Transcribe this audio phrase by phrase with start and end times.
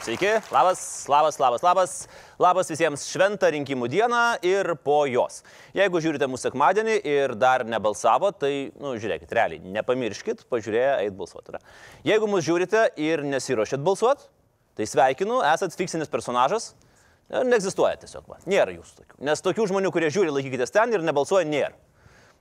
[0.00, 0.30] Sveiki.
[0.50, 1.90] Labas, labas, labas, labas.
[2.40, 5.42] Labas visiems šventą rinkimų dieną ir po jos.
[5.76, 11.60] Jeigu žiūrite mūsų sekmadienį ir dar nebalsavo, tai, nu, žiūrėkit, realiai, nepamirškit, pažiūrėję, eit balsuoti.
[12.08, 14.24] Jeigu mūsų žiūrite ir nesiuošėt balsuoti,
[14.80, 16.72] tai sveikinu, esat fiksinis personažas.
[17.28, 18.40] Neegzistuoja tiesiog, va.
[18.48, 19.20] nėra jūsų tokių.
[19.28, 21.76] Nes tokių žmonių, kurie žiūri, laikykitės ten ir nebalsuoja, nėra.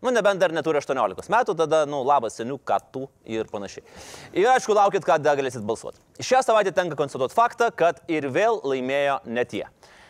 [0.02, 3.84] Nu, nebent dar neturi 18 metų, tada, nu, labas senių, ką tu ir panašiai.
[4.32, 6.00] Ir aišku, laukit, kada galėsit balsuoti.
[6.24, 9.66] Šią savaitę tenka konstatuoti faktą, kad ir vėl laimėjo ne tie.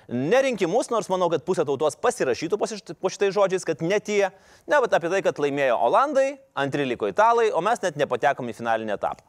[0.10, 4.30] Ne rinkimus, nors manau, kad pusė tautos pasirašytų po šitais žodžiais, kad ne tie,
[4.70, 8.58] ne, bet apie tai, kad laimėjo Olandai, antri liko Italai, o mes net nepatekom į
[8.58, 9.26] finalinį etapą.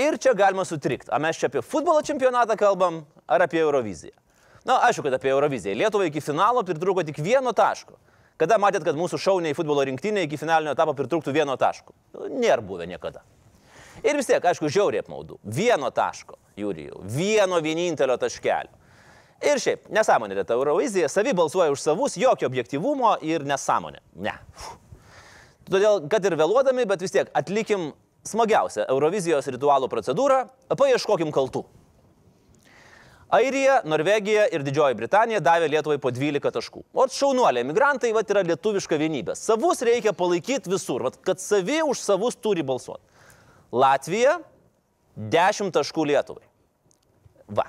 [0.00, 4.16] Ir čia galima sutrikti, ar mes čia apie futbolo čempionatą kalbam, ar apie Euroviziją.
[4.64, 5.76] Na, aišku, kad apie Euroviziją.
[5.76, 7.96] Lietuvai iki finalo pritruko tik vieno taško.
[8.40, 11.92] Kada matėt, kad mūsų šauniai futbolo rinktinė iki finalinio etapo pritrūktų vieno taško?
[12.16, 13.20] Nu, nėra buvę niekada.
[14.00, 15.36] Ir vis tiek, aišku, žiauriai apmaudu.
[15.44, 17.02] Vieno taško, Jūrijau.
[17.04, 18.72] Vieno vienintelio taškelio.
[19.44, 24.00] Ir šiaip, nesąmonė ta Eurovizija, savi balsuoja už savus, jokio objektivumo ir nesąmonė.
[24.20, 24.34] Ne.
[25.68, 27.90] Todėl, kad ir vėluodami, bet vis tiek atlikim
[28.26, 30.42] smagiausią Eurovizijos ritualų procedūrą,
[30.76, 31.64] paieškokim kaltų.
[33.30, 36.80] Airija, Norvegija ir Didžioji Britanija davė Lietuvai po 12 taškų.
[36.90, 39.36] O šaunuoliai, migrantai, va, yra lietuviška vienybė.
[39.38, 43.04] Savus reikia palaikyti visur, va, kad savi už savus turi balsuoti.
[43.70, 44.40] Latvija
[45.14, 46.42] 10 taškų Lietuvai.
[47.54, 47.68] Va.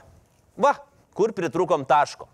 [0.57, 0.73] Va,
[1.13, 2.25] kur pritrukom taško.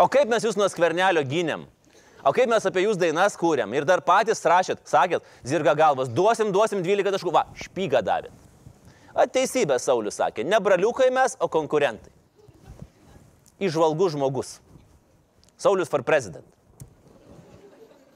[0.00, 1.66] O kaip mes jūs nuo skvernelio gynėm?
[2.24, 3.74] O kaip mes apie jūs dainas kūrėm?
[3.76, 7.34] Ir dar patys rašėt, sakėt, zirga galvas, duosim, duosim 12 taškų.
[7.36, 8.32] Va, špygą davėt.
[9.12, 12.12] Teisybė, Saulis sakė, ne braliukai mes, o konkurentai.
[13.62, 14.56] Išvalgus žmogus.
[15.60, 16.46] Saulis for president.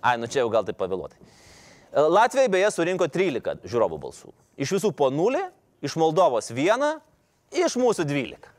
[0.00, 1.18] Ai, nu čia jau gal taip pavėluotai.
[1.96, 4.32] Latvijai beje surinko 13 žiūrovų balsų.
[4.60, 5.46] Iš visų po 0,
[5.84, 7.00] iš Moldovos 1,
[7.56, 8.52] iš mūsų 12.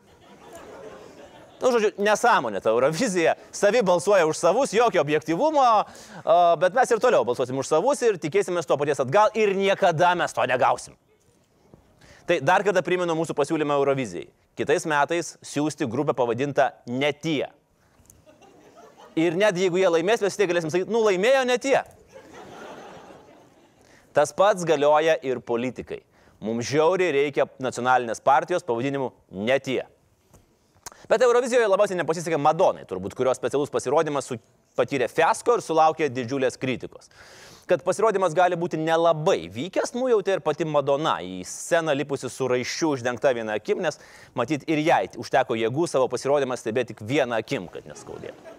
[1.58, 3.34] Nu, žodžiu, nesąmonė ta Eurovizija.
[3.56, 5.66] Savi balsuoja už savus, jokio objektivumo,
[6.62, 10.38] bet mes ir toliau balsuosim už savus ir tikėsimės to paties atgal ir niekada mes
[10.38, 10.94] to negausim.
[12.28, 14.28] Tai dar kartą primenu mūsų pasiūlymą Eurovizijai.
[14.58, 17.46] Kitais metais siūsti grupę pavadintą Netie.
[19.18, 21.80] Ir net jeigu jie laimės, mes tie galėsim sakyti, nu laimėjo netie.
[24.14, 26.04] Tas pats galioja ir politikai.
[26.44, 29.10] Mums žiauriai reikia nacionalinės partijos pavadinimu
[29.48, 29.82] Netie.
[31.10, 34.38] Bet Eurovizijoje labiausiai nepasisekė Madonai, turbūt, kurios specialus pasirodymas su
[34.78, 37.12] patyrė fiasko ir sulaukė didžiulės kritikos
[37.68, 42.94] kad pasirodymas gali būti nelabai vykęs, nujautė ir pati Madona į sceną lipusi su raiščiu
[42.96, 44.00] uždengta viena akim, nes
[44.40, 48.56] matyt ir jai užteko jėgų savo pasirodymą stebėti tik vieną akim, kad neskaudėtų.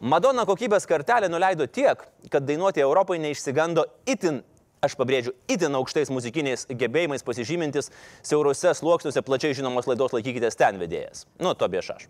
[0.00, 4.42] Madonna kokybės kartelę nuleido tiek, kad dainuoti Europai neišsigando itin
[4.86, 7.90] aš pabrėžiu, itin aukštais muzikiniais gebėjimais pasižymintis
[8.26, 11.26] siaurose sluoksniuose plačiai žinomos laidos laikykitės ten vedėjas.
[11.42, 12.08] Nu, to bieš aš.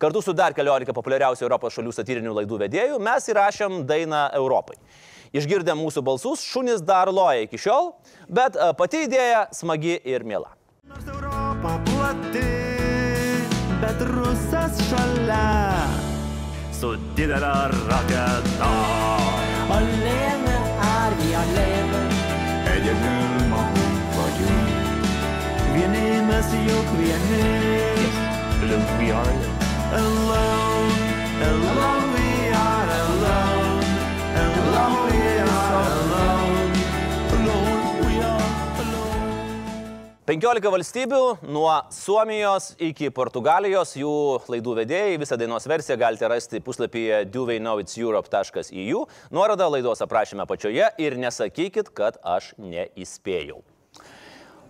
[0.00, 4.78] Kartu su dar keliolika populiariausių Europos šalių satyrinių laidų vedėjų mes įrašėm dainą Europai.
[5.36, 7.92] Išgirdę mūsų balsus, šunys dar loja iki šiol,
[8.26, 10.50] bet e, pati idėja smagi ir mėla.
[10.90, 12.46] Nors Europa plati,
[13.78, 16.10] bet rusas šalia
[16.80, 17.54] su didelė
[17.90, 18.70] raketa.
[19.70, 20.39] Alene
[26.50, 27.42] Vieni mes juk vieni,
[28.66, 29.34] link we are
[29.94, 30.90] alone,
[31.46, 33.84] alone we are alone,
[34.34, 35.20] alone we
[40.30, 44.12] 15 valstybių, nuo Suomijos iki Portugalijos, jų
[44.50, 49.04] laidų vedėjai, visą dainos versiją galite rasti puslapyje doveiknowitseurope.eu,
[49.34, 53.62] nuoroda laidos aprašyme apačioje ir nesakykit, kad aš neįspėjau.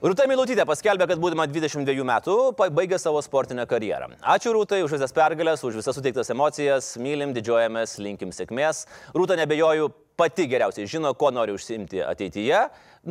[0.00, 4.06] Rūta Milutytė paskelbė, kad būdama 22 metų baigė savo sportinę karjerą.
[4.32, 8.86] Ačiū Rūtai už visas pergalės, už visas suteiktas emocijas, mylim, didžiuojamės, linkim sėkmės.
[9.12, 12.62] Rūta nebejoju pati geriausiai žino, ko nori užsimti ateityje,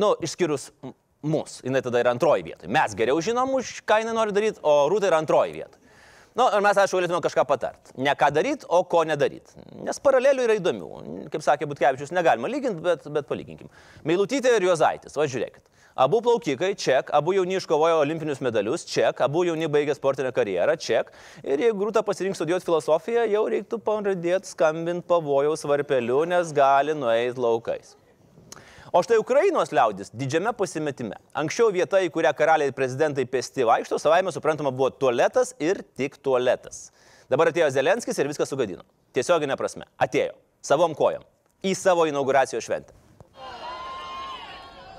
[0.02, 0.66] nu, išskyrus
[1.30, 1.60] mus.
[1.62, 2.72] Jis tada yra antroji vietoje.
[2.74, 5.78] Mes geriau žinom, už ką jinai nori daryti, o Rūta yra antroji vietoje.
[6.34, 7.94] Na, nu, ir mes, aišku, galėtume kažką patart.
[8.02, 9.62] Ne ką daryti, o ko nedaryti.
[9.86, 10.90] Nes paralelių yra įdomių.
[11.30, 13.70] Kaip sakė Butkevičius, negalima lyginti, bet, bet palyginkim.
[14.06, 15.14] Meilutytė ir Juozaitis.
[15.14, 15.62] O žiūrėkit.
[15.98, 21.10] Abu plaukikai, ček, abu jauni iškovojo olimpinius medalius, ček, abu jauni baigė sportinę karjerą, ček.
[21.42, 27.42] Ir jeigu grūta pasirinks studijuoti filosofiją, jau reiktų pradėti skambinti pavojaus varpeliu, nes gali nueiti
[27.42, 27.96] laukais.
[28.94, 31.18] O štai Ukrainos liaudis didžiame pasimetime.
[31.34, 36.88] Anksčiau vieta, į kurią karaliai prezidentai pėsti vaikšto, savaime suprantama buvo tualetas ir tik tualetas.
[37.30, 38.82] Dabar atėjo Zelenskis ir viską sugadino.
[39.14, 39.86] Tiesioginė prasme.
[39.94, 40.34] Atėjo.
[40.62, 41.22] Savom kojam.
[41.62, 42.99] Į savo inauguracijos šventę.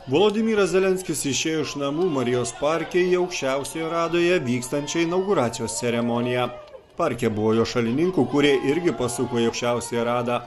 [0.10, 6.48] Volodymyras Zelenskis išėjo iš namų Marijos parke į aukščiausioje radoje vykstančią inauguracijos ceremoniją.
[6.98, 10.40] Parke buvo jo šalininkų, kurie irgi pasuko į aukščiausiąją radą.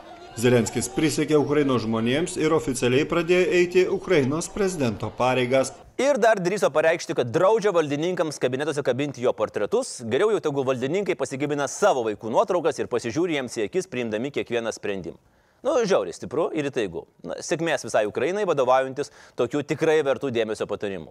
[0.42, 5.70] Zelenskis prisiekė Ukrainos žmonėms ir oficialiai pradėjo eiti Ukrainos prezidento pareigas.
[6.02, 11.14] Ir dar drįso pareikšti, kad draudžia valdininkams kabinetuose kabinti jo portretus, geriau jau tegu valdininkai
[11.14, 15.22] pasigybina savo vaikų nuotraukas ir pasižiūri jiems į akis priimdami kiekvieną sprendimą.
[15.64, 17.06] Nu, žiauriai stipru ir įtaigu.
[17.25, 19.08] Na, sėkmės visai Ukrainai vadovaujantis
[19.40, 21.08] tokių tikrai vertų dėmesio patarimų.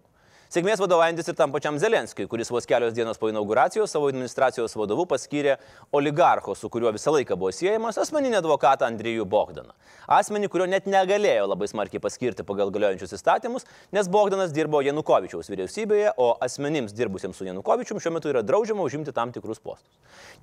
[0.54, 5.08] Sėkmės vadovaujantis ir tam pačiam Zelenskijui, kuris vos kelios dienos po inauguracijos savo administracijos vadovu
[5.10, 5.56] paskyrė
[5.98, 9.74] oligarcho, su kuriuo visą laiką buvo siejamas, asmeninį advokatą Andrijų Bogdaną.
[10.14, 13.66] Asmenį, kurio net negalėjo labai smarkiai paskirti pagal galiojančius įstatymus,
[13.98, 19.16] nes Bogdanas dirbo Janukovičiaus vyriausybėje, o asmenims dirbusiems su Janukovičium šiuo metu yra draudžiama užimti
[19.18, 19.90] tam tikrus postus.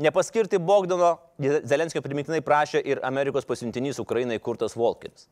[0.03, 5.31] Nepaskirti Bogdano Zelenskio primiktinai prašė ir Amerikos pasiuntinys Ukrainai Kurtas Volkeris.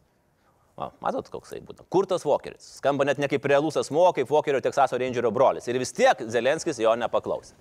[0.78, 1.88] Va, matot, koksai būtų.
[1.90, 2.62] Kurtas Vokeris.
[2.78, 5.66] Skamba net ne kaip realus asmo, kaip Vokerio Teksaso Rangerio brolis.
[5.66, 7.56] Ir vis tiek Zelenskis jo nepaklausė.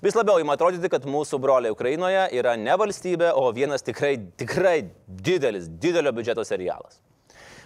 [0.00, 4.78] Vis labiau įma atrodyti, kad mūsų broliai Ukrainoje yra ne valstybė, o vienas tikrai, tikrai
[5.04, 7.02] didelis, didelio biudžeto serialas.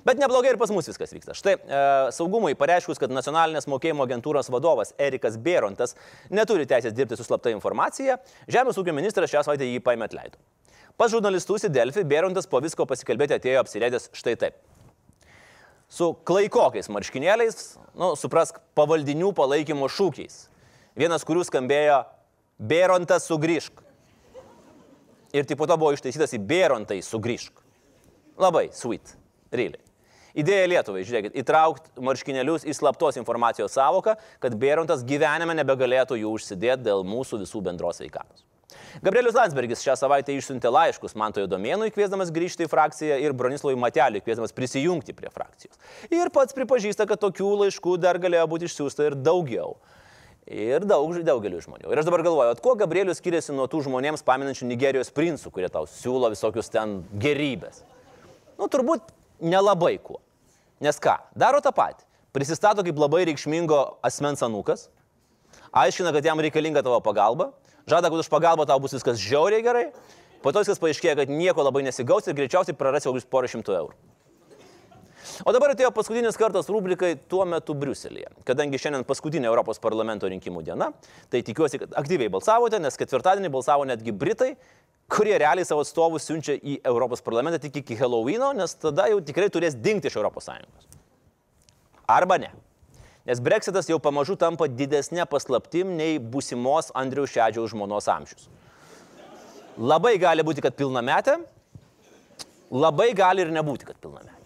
[0.06, 1.38] Bet neblogai ir pas mus viskas vyksta.
[1.38, 1.81] Štai e,
[2.14, 5.94] saugumui pareiškus, kad nacionalinės mokėjimo agentūros vadovas Erikas Bėrontas
[6.35, 8.19] neturi teisės dirbti su slapta informacija,
[8.50, 10.43] Žemės ūkio ministras šią savaitę jį paėmė atleido.
[10.99, 14.64] Pas žurnalistus į Delfį Bėrontas po visko pasikalbėti atėjo apsirėdęs štai taip
[15.88, 20.47] su klaikokais marškinėliais, nu, suprask, pavaldinių palaikymo šūkiais.
[20.97, 22.03] Vienas, kurių skambėjo
[22.56, 23.83] Bėrontas sugrįžk.
[25.37, 27.61] Ir tik po to buvo ištaisytas į Bėrontai sugrįžk.
[28.41, 29.12] Labai sweet,
[29.53, 29.83] really.
[30.37, 36.85] Idėja Lietuvai, žiūrėkit, įtraukti marškinėlius į slaptos informacijos savoką, kad Bėrontas gyvenime nebegalėtų jų užsidėti
[36.88, 38.45] dėl mūsų visų bendros veikatos.
[39.04, 44.22] Gabrielius Landsbergis šią savaitę išsiuntė laiškus Mantojo Domenui, kviesdamas grįžti į frakciją ir Bronislavui Mateliui,
[44.24, 45.76] kviesdamas prisijungti prie frakcijos.
[46.10, 49.76] Ir pats pripažįsta, kad tokių laiškų dar galėjo būti išsiųsta ir daugiau.
[50.46, 51.90] Ir daug, daugeliu žmonių.
[51.90, 55.70] Ir aš dabar galvoju, at kuo Gabrielius skiriasi nuo tų žmonėms paminančių Nigerijos princų, kurie
[55.74, 57.82] tau siūlo visokius ten gerybės.
[58.56, 59.10] Nu, turbūt
[59.42, 60.20] nelabai kuo.
[60.82, 62.06] Nes ką, daro tą patį.
[62.36, 64.86] Prisistato kaip labai reikšmingo asmens anūkas,
[65.72, 67.50] aiškina, kad jam reikalinga tavo pagalba,
[67.87, 69.87] žada, kad už pagalbą tau bus viskas žiauriai gerai,
[70.43, 73.97] po to viskas paaiškėja, kad nieko labai nesigaus ir greičiausiai prarasi kokius porą šimtų eurų.
[75.44, 78.31] O dabar atėjo paskutinis kartas rubrikai tuo metu Briuselėje.
[78.49, 80.93] Kadangi šiandien paskutinė Europos parlamento rinkimų diena,
[81.33, 84.55] tai tikiuosi, kad aktyviai balsavote, nes ketvirtadienį balsavo netgi Britai,
[85.12, 89.50] kurie realiai savo atstovus siunčia į Europos parlamentą tik iki Halloweeno, nes tada jau tikrai
[89.53, 90.88] turės dingti iš Sąjungos.
[92.06, 92.53] Arba ne.
[93.26, 98.46] Nes breksitas jau pamažu tampa didesnė paslaptim nei būsimos Andriaus Šedžiaus žmonos amžius.
[99.76, 101.40] Labai gali būti, kad pilna metė,
[102.70, 104.37] labai gali ir nebūti, kad pilna metė.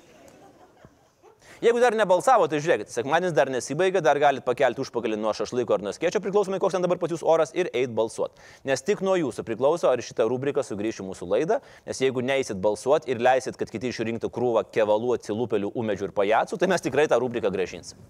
[1.61, 5.85] Jeigu dar nebalsavo, tai žiūrėkit, sekmadienis dar nesibaigia, dar galite pakelti užpakalį nuo šašlyko ar
[5.85, 8.41] nuo skėčio, priklausomai koks ten dabar pas jūs oras ir eit balsuoti.
[8.65, 12.57] Nes tik nuo jūsų priklauso, ar šitą rubriką sugrįš į mūsų laidą, nes jeigu neįsit
[12.65, 17.11] balsuoti ir leisit, kad kiti išrinktų krūvą kevalų, atsilupelių, umedžių ir pajacų, tai mes tikrai
[17.13, 18.01] tą rubriką gražinsim.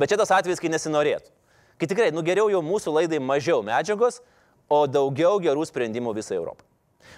[0.00, 1.32] Bet čia tas atvejis, kai nesinorėtų.
[1.80, 4.22] Kai tikrai, nu geriau jau mūsų laidai mažiau medžiagos,
[4.72, 6.66] o daugiau gerų sprendimų visai Europai.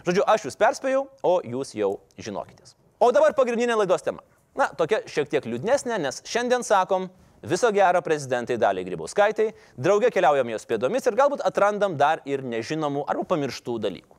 [0.07, 2.75] Žodžiu, aš jūs perspėjau, o jūs jau žinokitės.
[3.01, 4.25] O dabar pagrindinė laidos tema.
[4.59, 7.07] Na, tokia šiek tiek liūdnesnė, nes šiandien sakom
[7.47, 13.05] viso gero prezidentai daliai Grybauskaitai, draugė keliaujam jos pėdomis ir galbūt atrandam dar ir nežinomų
[13.07, 14.17] arba pamirštų dalykų.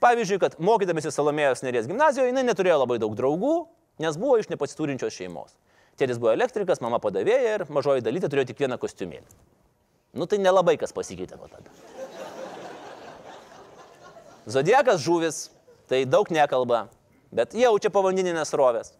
[0.00, 3.54] Pavyzdžiui, kad mokydamėsi Salomėjos Nerės gimnazijoje jinai neturėjo labai daug draugų,
[4.02, 5.54] nes buvo iš nepasiturinčios šeimos.
[5.98, 9.26] Tėtis buvo elektrikas, mama padavėja ir mažoji dalytė turėjo tik vieną kostiumėlį.
[10.14, 11.70] Nu tai nelabai kas pasikeitė nuo tada.
[14.46, 15.48] Zodiekas žuvis,
[15.88, 16.88] tai daug nekalba,
[17.34, 18.92] bet jaučia povandeninės rovės.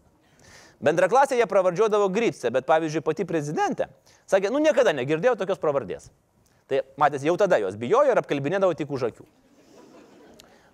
[0.84, 3.88] Bendraklasėje jie pravardžiuodavo Grypse, bet pavyzdžiui pati prezidentė
[4.30, 6.10] sakė, nu niekada negirdėjau tokios pravardės.
[6.70, 9.26] Tai matęs, jau tada jos bijojo ir apkalbinėdavo tik už akių.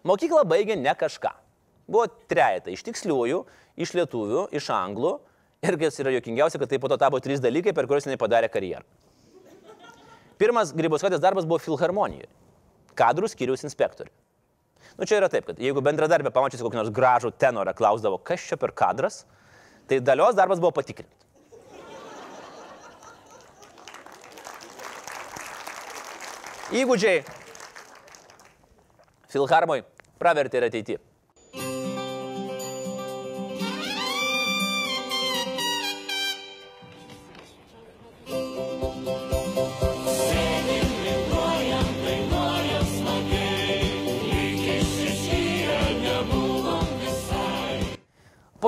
[0.06, 1.32] Mokyklą baigė ne kažką.
[1.90, 3.42] Buvo trejata iš tiksliųjų,
[3.80, 5.18] iš lietuvių, iš anglų
[5.60, 8.48] Ir kas yra jokingiausia, kad tai po to tapo trys dalykai, per kuriuos jinai padarė
[8.48, 8.80] karjerą.
[10.40, 12.30] Pirmas Grybauskaitės darbas buvo filharmonijoje.
[12.96, 14.14] Kadrų skyrius inspektoriui.
[14.96, 18.56] Nu čia yra taip, kad jeigu bendradarbė pamačiusi kokį nors gražų tenorą, klausdavo, kas čia
[18.60, 19.26] per kadras,
[19.88, 21.12] tai dalios darbas buvo patikrinti.
[26.80, 27.20] Įgūdžiai
[29.28, 29.84] filharmoj
[30.22, 31.00] pravertė ir ateityje.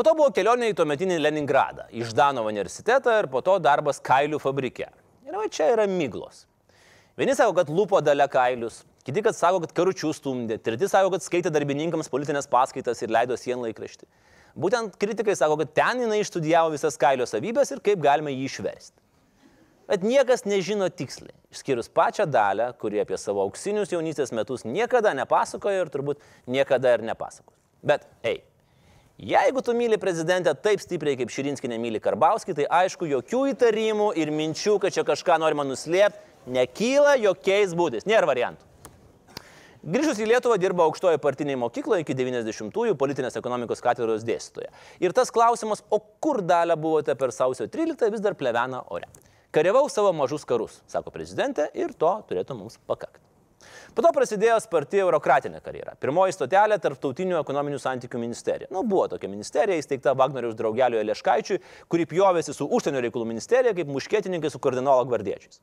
[0.03, 4.41] Po to buvo kelionė į tuometinį Leningradą, į Ždanovo universitetą ir po to darbas kailių
[4.43, 4.89] fabrike.
[5.23, 6.41] Ir va čia yra myglos.
[7.15, 11.23] Vieni sako, kad lupo dalę kailius, kiti, kad sako, kad karučių stumdė, treti sako, kad
[11.23, 14.11] skaitė darbininkams politinės paskaitas ir leido sienlaikraštį.
[14.59, 18.99] Būtent kritikai sako, kad ten jinai išstudijavo visas kailio savybės ir kaip galima jį išversti.
[19.87, 25.87] Bet niekas nežino tiksliai, išskyrus pačią dalę, kuri apie savo auksinius jaunystės metus niekada nepasakojo
[25.87, 27.55] ir turbūt niekada ir nepasakos.
[27.87, 28.43] Bet, ei,
[29.23, 34.33] Jeigu tu myli prezidentę taip stipriai, kaip Širinskinė myli Karbauskį, tai aišku, jokių įtarimų ir
[34.35, 36.19] minčių, kad čia kažką norima nuslėpti,
[36.50, 38.02] nekyla jokiais būdais.
[38.11, 38.67] Nėra variantų.
[39.95, 44.75] Grįžus į Lietuvą dirbo aukštoje partiniai mokykloje iki 90-ųjų politinės ekonomikos katedros dėstytoja.
[44.99, 49.07] Ir tas klausimas, o kur dalę buvote per sausio 13, vis dar plevena ore.
[49.55, 53.32] Kariavau savo mažus karus, sako prezidentė, ir to turėtų mums pakakti.
[53.95, 55.97] Po to prasidėjo sparti eurokratinė karjera.
[56.00, 58.71] Pirmoji stotelė- Tarptautinių ekonominių santykių ministerija.
[58.71, 63.88] Nu, buvo tokia ministerija įsteigta Wagneriaus draugeliui Leškaičiui, kuri pjovėsi su užsienio reikalų ministerija kaip
[63.88, 65.61] muškietininkai su kardinolo gvardiečiais.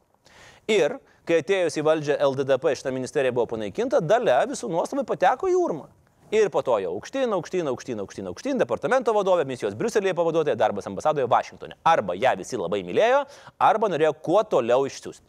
[0.70, 5.58] Ir kai atėjus į valdžią LDDP šitą ministeriją buvo panaikinta, dalia visų nuostabai pateko į
[5.58, 5.88] urmą.
[6.30, 10.86] Ir po to jau aukštyn, aukštyn, aukštyn, aukštyn, aukštyn, departamento vadovė, misijos Briuselėje pavaduotoja, darbas
[10.86, 11.80] ambasadoje Vašingtonė.
[11.90, 13.24] Arba ją visi labai mylėjo,
[13.58, 15.26] arba norėjo kuo toliau išsiųsti.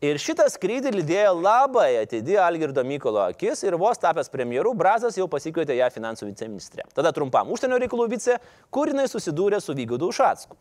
[0.00, 5.26] Ir šitą skrydį lydėjo labai atidi Algirdo Mykolo akis ir vos tapęs premjeru, Brazas jau
[5.28, 6.86] pasikvietė ją finansų viceministrė.
[6.96, 8.38] Tada trumpam užsienio reikalų vice,
[8.72, 10.56] kur jinai susidūrė su Vygudu Ušacku.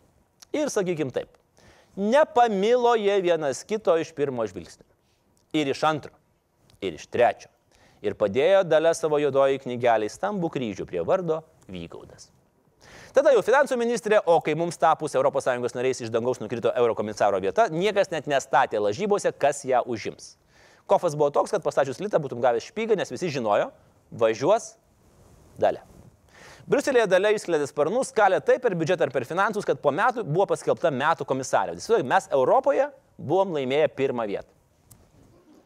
[0.52, 1.32] Ir sakykim taip,
[1.96, 4.84] nepamilo jie vienas kito iš pirmo žvilgsnio.
[5.56, 6.12] Ir iš antro,
[6.84, 7.48] ir iš trečio.
[8.04, 11.40] Ir padėjo dalę savo juodoji knygelį stambų kryžių prie vardo
[11.72, 12.28] Vygaudas.
[13.16, 17.68] Tada jau finansų ministrė, o kai mums tapus ES nariais iš dangaus nukrito eurokomisaro vieta,
[17.74, 20.36] niekas net nestatė lažybose, kas ją užims.
[20.90, 23.72] Kofas buvo toks, kad pastačius litą būtum gavęs špygą, nes visi žinojo,
[24.12, 24.76] važiuos
[25.62, 25.82] dalė.
[26.70, 30.46] Briuselėje dalia išskleidė sparnus, kalė taip per biudžetą ar per finansus, kad po metų buvo
[30.52, 31.74] paskelbta metų komisarė.
[32.06, 34.54] Mes Europoje buvom laimėję pirmą vietą.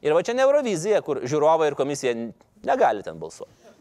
[0.03, 2.15] Ir va čia ne Eurovizija, kur žiūrovai ir komisija
[2.63, 3.72] negali ten balsuoti.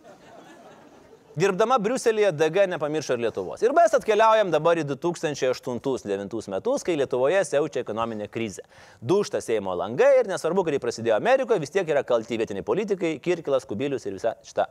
[1.32, 3.62] Dirbdama Briuselėje DG nepamiršo ir Lietuvos.
[3.64, 8.66] Ir mes atkeliaujam dabar į 2008-2009 metus, kai Lietuvoje siaučia ekonominė krizė.
[9.00, 13.64] Dušta Seimo langai ir nesvarbu, jį prasidėjo Amerikoje, vis tiek yra kalti vietiniai politikai, Kirkilas,
[13.64, 14.66] Kubilius ir visa šita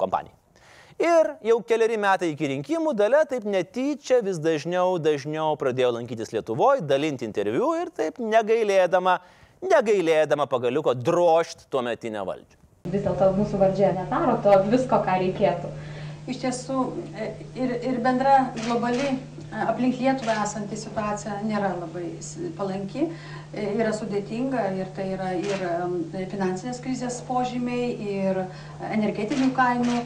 [0.00, 0.32] kompanija.
[0.96, 6.86] Ir jau keliari metai iki rinkimų dalė taip netyčia vis dažniau, dažniau pradėjo lankytis Lietuvoje,
[6.88, 9.18] dalinti interviu ir taip negailėdama,
[9.60, 12.56] negailėdama pagaliuko drošt tuo metinę valdžią.
[12.88, 15.76] Vis dėlto mūsų valdžia nedaro to visko, ką reikėtų
[16.28, 16.84] iš tiesų
[17.16, 19.14] e, ir, ir bendra globali
[19.52, 22.10] aplink Lietuvą esanti situacija nėra labai
[22.58, 23.06] palanki,
[23.52, 25.64] e, yra sudėtinga ir tai yra ir
[26.32, 27.88] finansinės krizės požymiai,
[28.18, 28.42] ir
[28.90, 29.96] energetinių kainų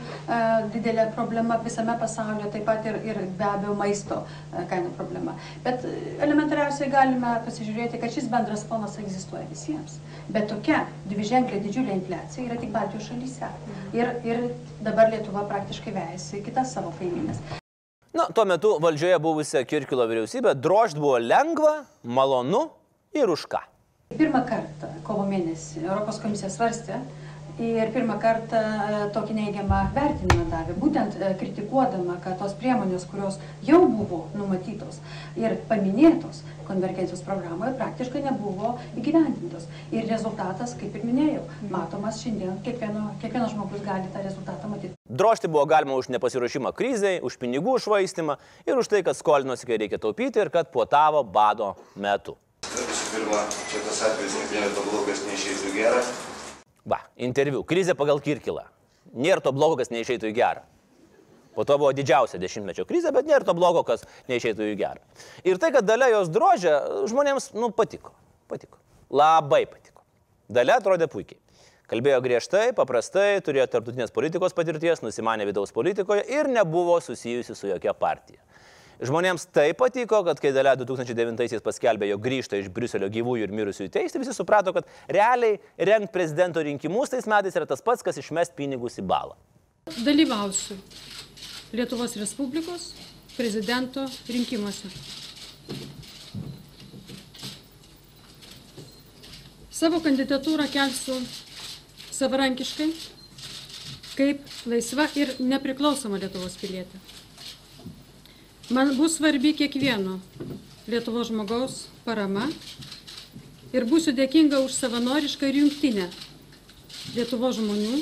[0.74, 4.22] didelė problema visame pasaulyje, taip pat ir, ir be abejo maisto
[4.70, 5.34] kainų problema.
[5.66, 5.86] Bet
[6.22, 9.98] elementariausiai galime pasižiūrėti, kad šis bendras fonas egzistuoja visiems.
[10.32, 13.50] Bet tokia dviženklė didžiulė infliacija yra tik Baltijos šalyse.
[13.96, 14.46] Ir, ir
[14.86, 17.61] dabar Lietuva praktiškai vejasi kitas savo kaiminės.
[18.12, 22.66] Na, tuo metu valdžioje buvusią Kirkilo vyriausybę drožt buvo lengva, malonu
[23.16, 23.62] ir už ką.
[24.18, 26.98] Pirmą kartą kovo mėnesį Europos komisija svarstė
[27.60, 33.38] ir pirmą kartą e, tokį neigiamą vertinimą davė, būtent e, kritikuodama, kad tos priemonės, kurios
[33.66, 35.00] jau buvo numatytos
[35.36, 39.66] ir paminėtos konvergencijos programoje, praktiškai nebuvo įgyvendintos.
[39.92, 44.94] Ir rezultatas, kaip ir minėjau, matomas šiandien, kiekvieno, kiekvienas žmogus gali tą rezultatą matyti.
[45.12, 49.82] Drošti buvo galima už nepasiruošimą krizai, už pinigų švaistimą ir už tai, kad skolinosi, kai
[49.82, 52.38] reikia taupyti ir kad puotavo bado metu.
[52.72, 56.04] Visų pirma, čia tas atvejis nėra to blogas, neišeitų gerą.
[56.88, 57.62] Va, interviu.
[57.66, 58.66] Krizė pagal Kirkilą.
[59.12, 60.64] Nėra to blogo, kas neišeitų į gerą.
[61.52, 65.02] Po to buvo didžiausia dešimtmečio krizė, bet nėra to blogo, kas neišeitų į gerą.
[65.44, 66.72] Ir tai, kad dalia jos drožė,
[67.12, 68.14] žmonėms, nu, patiko.
[68.48, 68.80] Patiko.
[69.12, 70.00] Labai patiko.
[70.52, 71.38] Dalia atrodė puikiai.
[71.92, 77.92] Kalbėjo griežtai, paprastai, turėjo tarptautinės politikos patirties, nusimanė vidaus politikoje ir nebuvo susijusi su jokia
[77.92, 78.40] partija.
[79.02, 83.90] Žmonėms tai patiko, kad kai Dalia 2009-aisiais paskelbė, jog grįžta iš Briuselio gyvųjų ir mirusiųjų
[83.96, 85.58] teisti, visi suprato, kad realiai
[85.90, 89.34] rengt prezidento rinkimus tais metais yra tas pats, kas išmest pinigus į balą.
[90.06, 90.78] Dalyvausiu
[91.74, 92.92] Lietuvos Respublikos
[93.34, 94.92] prezidento rinkimuose.
[99.82, 101.16] savo kandidatūrą kelsiu
[102.14, 102.86] savarankiškai,
[104.14, 107.00] kaip laisva ir nepriklausoma Lietuvos pilietė.
[108.72, 110.14] Man bus svarbi kiekvieno
[110.88, 111.74] Lietuvos žmogaus
[112.06, 112.46] parama
[113.76, 116.06] ir būsiu dėkinga už savanorišką ir jungtinę
[117.12, 117.98] Lietuvos žmonių,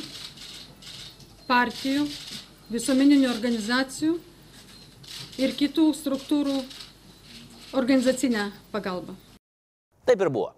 [1.49, 2.05] partijų,
[2.71, 4.13] visuomeninių organizacijų
[5.43, 6.55] ir kitų struktūrų
[7.83, 9.17] organizacinę pagalbą.
[10.07, 10.53] Taip ir buvo.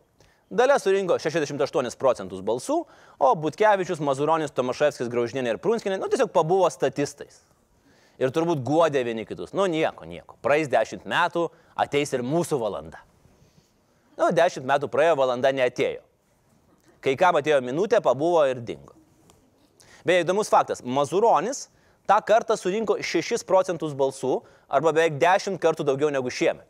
[0.52, 2.82] Dalia surinko 68 procentus balsų,
[3.16, 7.40] o Butkevičius, Mazuronis, Tomaševskis, Graužinė ir Prunskinė, nu tiesiog pabuvo statistais.
[8.22, 9.50] Ir turbūt guodė vieni kitus.
[9.56, 10.36] Nu nieko, nieko.
[10.44, 13.02] Praeis 10 metų, ateis ir mūsų valanda.
[14.14, 16.04] Nu, 10 metų praėjo, valanda neatėjo.
[17.02, 18.94] Kai kam atėjo minutė, pabuvo ir dingo.
[20.06, 20.84] Beje, įdomus faktas.
[20.86, 21.66] Mazuronis
[22.06, 26.68] tą kartą surinko 6 procentus balsų, arba beveik 10 kartų daugiau negu šiemet.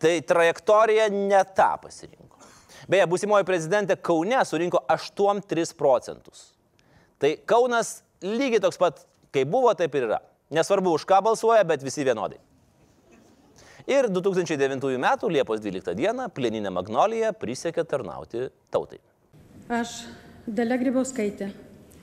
[0.00, 2.40] Tai trajektorija ne tą pasirinko.
[2.88, 6.50] Beje, būsimoji prezidentė Kaune surinko 8-3 procentus.
[7.18, 9.02] Tai Kaunas lygiai toks pat,
[9.34, 10.20] kaip buvo, taip ir yra.
[10.54, 12.38] Nesvarbu, už ką balsuoja, bet visi vienodai.
[13.86, 15.06] Ir 2009 m.
[15.30, 16.28] Liepos 12 d.
[16.34, 18.98] plieninė Magnolija prisiekė tarnauti tautai.
[19.70, 20.06] Aš,
[20.46, 21.52] Dalia Grybauskaitė,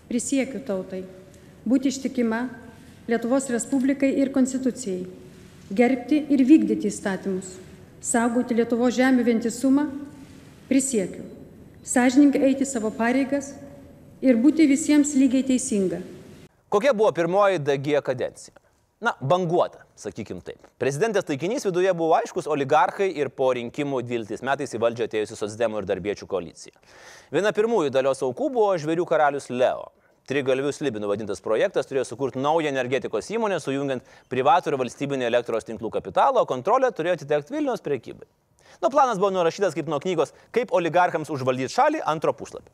[0.07, 1.03] prisiekiu tautai
[1.67, 2.45] būti ištikima
[3.07, 5.03] Lietuvos Respublikai ir Konstitucijai,
[5.75, 7.57] gerbti ir vykdyti įstatymus,
[8.03, 9.89] saugoti Lietuvos žemė vientisumą,
[10.69, 11.25] prisiekiu,
[11.83, 13.53] sąžininkai eiti savo pareigas
[14.23, 16.01] ir būti visiems lygiai teisinga.
[16.73, 18.55] Kokia buvo pirmoji DG kadencija?
[19.03, 20.61] Na, banguota, sakykim taip.
[20.79, 25.81] Prezidentės taikinys viduje buvo aiškus oligarchai ir po rinkimų 12 metais į valdžią atėjusi Sosdemų
[25.81, 26.71] ir Darbiečių koalicija.
[27.35, 29.89] Viena pirmųjų dalios aukų buvo žvėrių karalius Leo.
[30.31, 35.91] Trigalvių slibinų vadintas projektas turėjo sukurti naują energetikos įmonę, sujungiant privatų ir valstybinį elektros tinklų
[35.97, 38.23] kapitalą, o kontrolė turėjo atitekti Vilniaus priekybai.
[38.79, 42.71] Nu, planas buvo nurašytas kaip nuo knygos Kaip oligarchams užvaldyti šalį antro puslapio.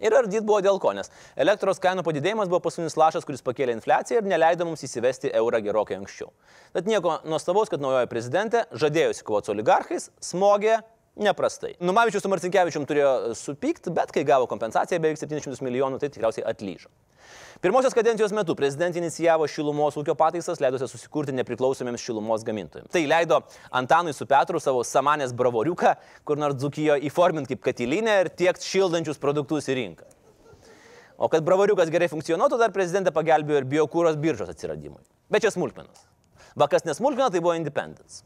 [0.00, 4.22] Ir ardyt buvo dėl ko, nes elektros kainų padidėjimas buvo pasaulinis lašas, kuris pakėlė infliaciją
[4.22, 6.32] ir neleido mums įsivesti eurą gerokai anksčiau.
[6.76, 10.80] Tad nieko nuostabaus, kad naujoji prezidentė, žadėjusi kovoti su oligarchais, smogė
[11.20, 11.74] neprastai.
[11.84, 16.88] Numavičius su Marcinkievičium turėjo supykti, bet kai gavo kompensaciją beveik 700 milijonų, tai tikriausiai atlyžo.
[17.60, 22.88] Pirmosios kadencijos metu prezidentė inicijavo šilumos ūkio pataisas, leidusi susikurti nepriklausomiems šilumos gamintojams.
[22.88, 23.42] Tai leido
[23.76, 25.90] Antanui su Petru savo samanės bravoriuką,
[26.24, 30.08] kur nors dzukijo įforminti kaip katilinę ir tiekti šildančius produktus į rinką.
[31.20, 35.02] O kad bravoriukas gerai funkcionuotų, dar prezidentė pagelbėjo ir biokūros biržos atsiradimui.
[35.28, 36.06] Bet čia smulkmenos.
[36.56, 38.22] Vakas nesmulkmena, tai buvo Independence,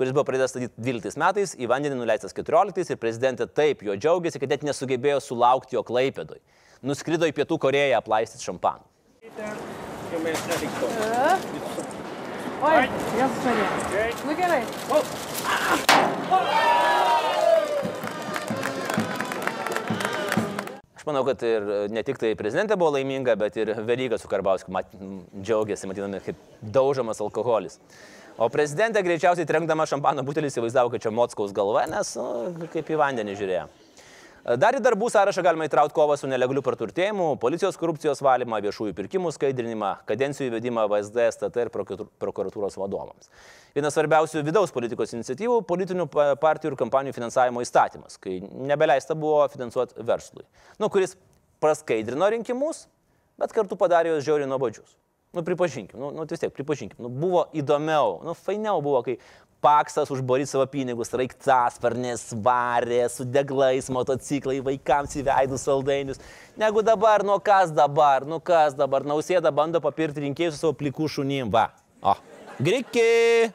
[0.00, 4.40] kuris buvo pradėtas statyti 12 metais, į vandenį nuleistas 14 ir prezidentė taip jo džiaugiasi,
[4.40, 6.40] kad net nesugebėjo sulaukti jo klaipėdoj
[6.82, 8.84] nuskrido į Pietų Koreją aplaistyti šampanų.
[12.58, 14.06] Oi, jas norėjo.
[14.26, 14.62] Nu gerai.
[20.98, 24.74] Aš manau, kad ir ne tik tai prezidentė buvo laiminga, bet ir Veryga su Karbauskiu
[24.74, 24.90] mat,
[25.38, 27.78] džiaugiasi, matydami, kaip daužomas alkoholis.
[28.38, 32.98] O prezidentė greičiausiai trenkdama šampano butelį įsivaizdavo, kad čia Motskaus galva, nes nu, kaip į
[33.00, 33.64] vandenį žiūrėjo.
[34.56, 39.28] Dar į darbų sąrašą galima įtraukti kovą su nelegaliu praturtėjimu, policijos korupcijos valymą, viešųjų pirkimų
[39.36, 43.28] skaidrinimą, kadencijų įvedimą VSD, STT ir prokuratūros vadovams.
[43.76, 46.06] Vienas svarbiausių vidaus politikos iniciatyvų- politinių
[46.40, 50.46] partijų ir kampanijų finansavimo įstatymas, kai nebeleista buvo finansuoti verslui,
[50.78, 51.18] nu, kuris
[51.60, 52.86] praskaidrino rinkimus,
[53.36, 54.96] bet kartu padarė juos žiauriai nuobodžius.
[55.34, 59.18] Nu, pripažinkim, nu, nu vis tiek, pripažinkim, nu, buvo įdomiau, nu, fainiau buvo, kai
[59.64, 66.20] Paksas užbaryti savo pinigus, raiktasparnės, varė, su deglais, motociklai, vaikams į veidus saldainius.
[66.58, 71.10] Negu dabar, nu kas dabar, nu kas dabar, nausėda bando papirti rinkėjus su savo plikų
[71.10, 71.72] šunim, va.
[71.98, 72.14] O,
[72.62, 73.50] griki.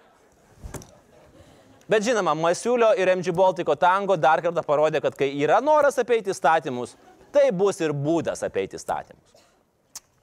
[1.87, 6.35] Bet žinoma, Masiulio ir MG Baltiko tango dar kartą parodė, kad kai yra noras apeiti
[6.35, 6.97] įstatymus,
[7.31, 9.32] tai bus ir būdas apeiti įstatymus.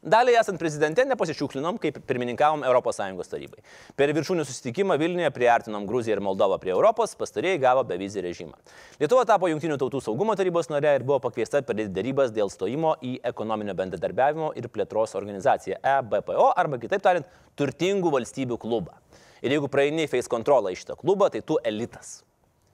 [0.01, 3.59] Daliai esant prezidente nepasišiuklinom, kaip pirmininkavom ES tarybai.
[4.01, 8.57] Per viršūnių susitikimą Vilniuje priartinom Gruziją ir Moldovą prie Europos, pastarėjai gavo bevizį režimą.
[8.97, 13.19] Lietuva tapo Junktinių tautų saugumo tarybos nare ir buvo pakviesta pradėti darybas dėl stojimo į
[13.29, 17.29] ekonominio bendradarbiavimo ir plėtros organizaciją EBPO arba kitaip tariant,
[17.61, 18.97] turtingų valstybių klubą.
[19.45, 22.23] Ir jeigu praeini face kontrolą į šitą klubą, tai tu elitas.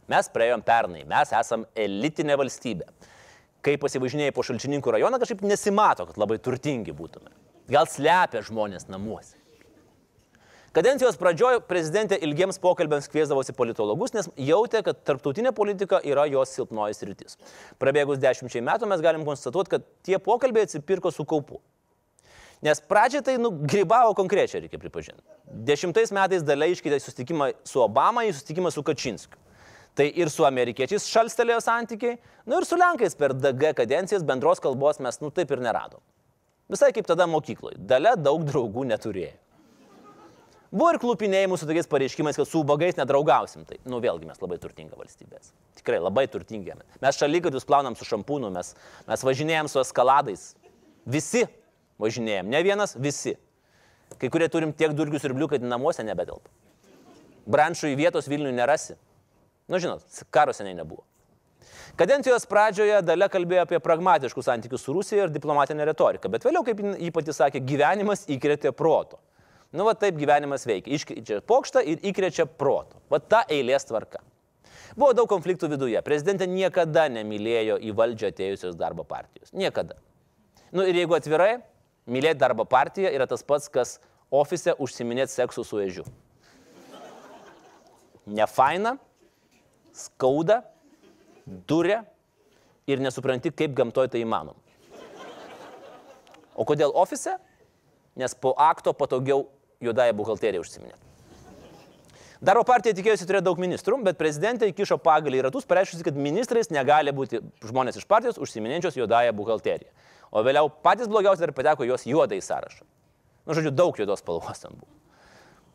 [0.06, 2.86] Mes praėjom pernai, mes esam elitinė valstybė
[3.66, 7.32] kai pasivažinėjai po Šalčininkų rajoną, kažkaip nesimato, kad labai turtingi būtume.
[7.72, 9.34] Gal slepia žmonės namuose.
[10.76, 16.98] Kadencijos pradžioje prezidentė ilgiems pokalbėms kviesdavosi politologus, nes jautė, kad tarptautinė politika yra jos silpnoji
[16.98, 17.38] sritis.
[17.80, 21.62] Prabėgus dešimčiai metų mes galim konstatuoti, kad tie pokalbiai atsipirko su kaupu.
[22.64, 25.24] Nes pradžiai tai nugrybavo konkrečiai, reikia pripažinti.
[25.48, 29.40] Dešimtais metais dalia iškėtė susitikimą su Obama į susitikimą su Kačinskiu.
[29.96, 35.00] Tai ir su amerikiečiais šalstelėjo santykiai, nu ir su lenkais per DG kadencijas bendros kalbos
[35.00, 36.02] mes, nu taip ir neradom.
[36.68, 37.78] Visai kaip tada mokykloje.
[37.78, 39.36] Dalia daug draugų neturėjo.
[40.76, 43.62] Buvo ir klupinėjimų su tokiais pareiškimais, kad su ubagais nedraugausim.
[43.64, 45.52] Tai, nu vėlgi, mes labai turtinga valstybės.
[45.78, 46.74] Tikrai labai turtingi.
[47.00, 48.74] Mes šalygadžius plaunam su šampūnu, mes,
[49.06, 50.50] mes važinėjom su eskaladais.
[51.06, 51.46] Visi
[52.02, 53.36] važinėjom, ne vienas, visi.
[54.20, 56.50] Kai kurie turim tiek durgių ir blių, kad namuose nebetelpa.
[57.46, 58.98] Branšų į vietos Vilnių nerasi.
[59.66, 61.04] Nu žinot, karo seniai nebuvo.
[61.96, 66.82] Kadencijos pradžioje Dalia kalbėjo apie pragmatiškus santykius su Rusija ir diplomatinę retoriką, bet vėliau, kaip
[66.84, 69.18] jį pati sakė, gyvenimas įkrėtė proto.
[69.72, 70.92] Nu, va taip gyvenimas veikia.
[70.94, 73.00] Iškrečia pokštą ir įkrečia proto.
[73.12, 74.22] Va ta eilės tvarka.
[74.96, 76.00] Buvo daug konfliktų viduje.
[76.04, 79.50] Prezidentė niekada nemylėjo į valdžią atėjusios darbo partijos.
[79.52, 79.98] Niekada.
[80.72, 81.58] Nu ir jeigu atvirai,
[82.08, 83.96] mylėti darbo partiją yra tas pats, kas
[84.30, 86.06] ofise užsiminėti seksu su ežiu.
[88.26, 88.96] Nefaina,
[89.96, 90.60] skauda,
[91.46, 92.02] durė
[92.90, 94.58] ir nesupranti, kaip gamtoje tai įmanoma.
[96.56, 97.36] O kodėl ofise?
[98.16, 99.44] Nes po akto patogiau
[99.84, 101.02] juodąją buhalteriją užsiminėt.
[102.40, 106.68] Darbo partija tikėjosi turėti daug ministrų, bet prezidentė įkišo pagalį į ratus, pareiškusi, kad ministrais
[106.72, 109.92] negali būti žmonės iš partijos užsiminėjančios juodąją buhalteriją.
[110.32, 112.84] O vėliau patys blogiausi dar pateko jos juodai sąrašą.
[113.46, 114.90] Nu, žodžiu, daug juodos spalvos ten buvo.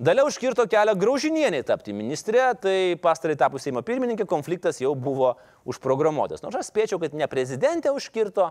[0.01, 5.35] Dalia užkirto kelią graužinieniai tapti ministrė, tai pastarai tapus Seimo pirmininkė konfliktas jau buvo
[5.69, 6.41] užprogramuotas.
[6.41, 8.47] Nors aš spėčiau, kad ne prezidentė užkirto,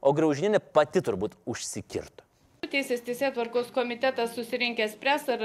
[0.00, 2.24] o graužinienė pati turbūt užsikirto.
[2.72, 5.44] Teisės teisė tvarkos komitetas susirinkęs pres, ar,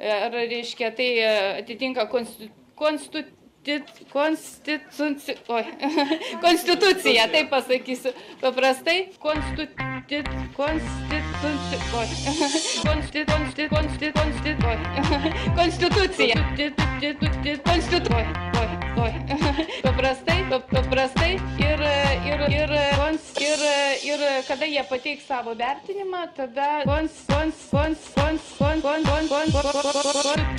[0.00, 1.10] ar reiškia, tai
[1.60, 2.48] atitinka konstitu,
[2.80, 3.28] konstitu,
[4.16, 5.64] konstituci, oi,
[6.46, 10.22] konstituciją, taip pasakysiu paprastai, konstituci,
[10.56, 11.25] konstituci,
[18.62, 18.68] oi,
[19.04, 19.12] oi,
[19.84, 20.38] paprastai,
[20.70, 21.84] paprastai ir,
[22.30, 23.64] ir, ir, kons, ir,
[24.08, 29.52] ir kada jie pateiks savo vertinimą, tada kons, kons, kons, kons, kons, kons, kons, kons,
[29.52, 30.56] kons,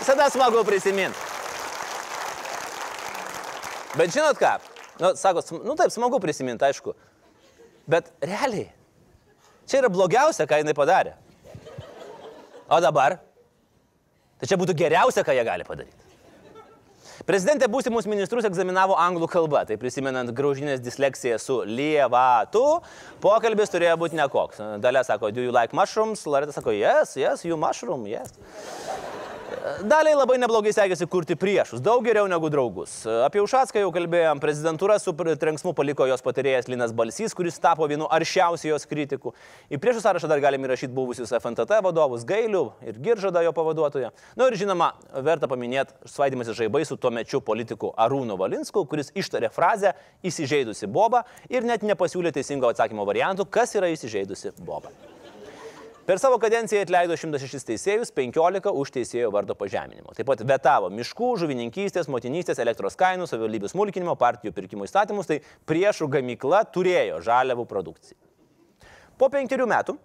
[0.00, 1.18] Visada smagu prisiminti.
[3.98, 4.69] Bet žinot ką?
[5.00, 6.94] Nu, sako, nu taip, smagu prisiminti, aišku.
[7.90, 8.68] Bet realiai,
[9.66, 11.16] čia yra blogiausia, ką jinai padarė.
[12.70, 13.18] O dabar?
[14.40, 16.10] Tai čia būtų geriausia, ką jie gali padaryti.
[17.28, 22.62] Prezidentė būsimus ministrus egzaminavo anglų kalba, tai prisimenant graužinės disleksiją su lievatu,
[23.20, 24.62] pokalbis turėjo būti nekoks.
[24.80, 26.24] Dalia sako, do you like mushrooms?
[26.24, 28.32] Larita sako, yes, yes, you mushroom, yes.
[29.60, 33.02] Daliai labai neblogai sekėsi kurti priešus, daug geriau negu draugus.
[33.26, 38.08] Apie Ušatską jau kalbėjom, prezidentūra su trenksmu paliko jos patarėjas Linas Balsys, kuris tapo vienu
[38.08, 39.34] aršiausių jos kritikų.
[39.68, 44.14] Į priešų sąrašą dar galime įrašyti buvusius FNTT vadovus Gailių ir Giržadą jo pavaduotoją.
[44.32, 44.94] Na nu, ir žinoma,
[45.28, 49.92] verta paminėti svaidimasis žaibai su tuo mečiu politiku Arūnu Valinsku, kuris ištarė frazę
[50.24, 54.94] įsižeidusi boba ir net nepasiūlė teisingo atsakymo variantų, kas yra įsižeidusi boba.
[56.10, 60.10] Per savo kadenciją atleido 106 teisėjus, 15 už teisėjo vardo pažeminimo.
[60.16, 65.36] Taip pat vetavo miškų, žuvininkystės, motinystės, elektros kainų, savivaldybių smulkinimo, partijų pirkimų įstatymus, tai
[65.70, 68.18] priešų gamykla turėjo žaliavų produkciją.
[69.22, 69.96] Po penkerių metų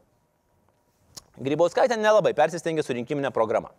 [1.41, 3.73] Grybauskaitė nelabai persistengė su rinkiminė programa.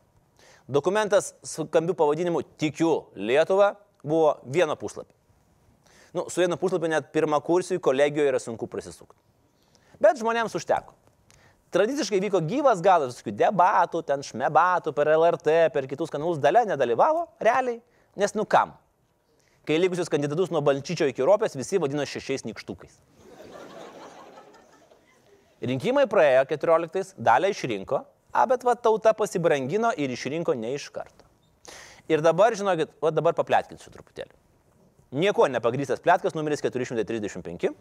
[0.67, 5.15] Dokumentas su kambiu pavadinimu Tikiu Lietuvą buvo vieno puslapio.
[6.11, 9.15] Nu, su vieno puslapio net pirmą kursijų kolegijoje yra sunku prasisukti.
[10.03, 10.99] Bet žmonėms užteko.
[11.75, 17.27] Tradiciškai vyko gyvas galas, visokių debatų, ten šmebatų per LRT, per kitus kanalus dalė nedalyvavo,
[17.43, 17.81] realiai,
[18.17, 18.77] nes nu kam?
[19.67, 23.01] Kai likusius kandidatus nuo Balčyčio iki Ropės visi vadino šešiais nikštukais.
[25.67, 31.27] Rinkimai praėjo 14, dalę išrinko, a, bet va tauta pasibrangino ir išrinko ne iš karto.
[32.07, 34.31] Ir dabar, žinokit, o dabar paplėtkit su truputėlį.
[35.19, 37.73] Nieko nepagrystas plėtkas numeris 435,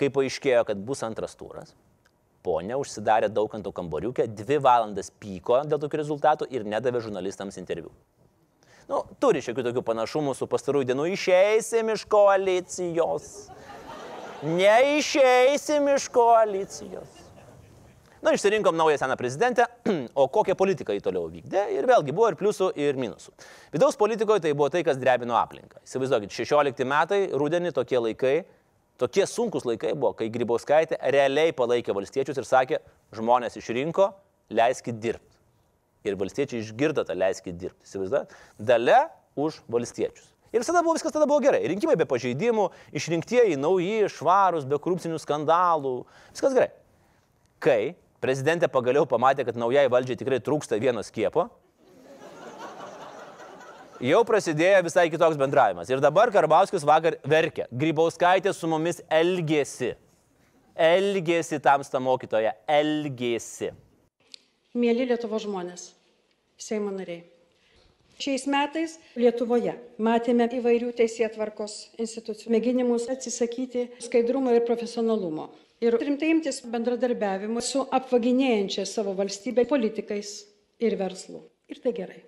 [0.00, 1.74] kai paaiškėjo, kad bus antras turas,
[2.48, 7.92] ponia užsidarė daukanto kambariukė, dvi valandas pyko dėl tokių rezultatų ir nedavė žurnalistams interviu.
[8.88, 13.26] Nu, turi šiokių tokių panašumų su pastarųjų dienų išeisim iš koalicijos.
[14.48, 17.18] Neišeisim iš koalicijos.
[18.22, 19.66] Na, išsirinkom naują seną prezidentę,
[20.22, 23.34] o kokią politiką jį toliau vykdė ir vėlgi buvo ir pliusų, ir minusų.
[23.76, 25.84] Vidaus politikoje tai buvo tai, kas drebino aplinką.
[25.86, 28.34] Įsivaizduokit, 16 metai, rudenį tokie laikai,
[28.98, 32.80] Tokie sunkus laikai buvo, kai Grybauskaitė realiai palaikė valstiečius ir sakė,
[33.14, 34.08] žmonės išrinko,
[34.50, 35.38] leiskit dirbti.
[36.08, 37.86] Ir valstiečiai išgirdo tą leiskit dirbti.
[37.86, 38.34] Įsivaizduojate?
[38.58, 39.04] Dalia
[39.38, 40.32] už valstiečius.
[40.50, 41.60] Ir visada buvo viskas tada buvo gerai.
[41.68, 45.94] Rinkimai be pažeidimų, išrinktieji nauji, švarūs, be korupcinių skandalų.
[46.32, 46.70] Viskas gerai.
[47.62, 47.80] Kai
[48.24, 51.46] prezidentė pagaliau pamatė, kad naujai valdžiai tikrai trūksta vieno skiepo,
[54.04, 55.90] jau prasidėjo visai kitoks bendravimas.
[55.90, 57.68] Ir dabar Karbauskis vakar verkia.
[57.72, 59.94] Grybauskaitė su mumis elgėsi.
[60.78, 62.54] Elgėsi tamsta mokytoja.
[62.70, 63.72] Elgėsi.
[64.78, 65.92] Mėly Lietuvo žmonės,
[66.58, 67.24] Seimo nariai.
[68.18, 75.48] Šiais metais Lietuvoje matėme įvairių teisėtvarkos institucijų mėginimus atsisakyti skaidrumo ir profesionalumo.
[75.78, 80.34] Ir rimtai imtis bendradarbiavimo su apvaginėjančia savo valstybę politikais
[80.82, 81.44] ir verslu.
[81.70, 82.24] Ir tai gerai.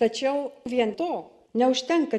[0.00, 1.10] Tačiau vien to
[1.54, 2.18] neužtenka.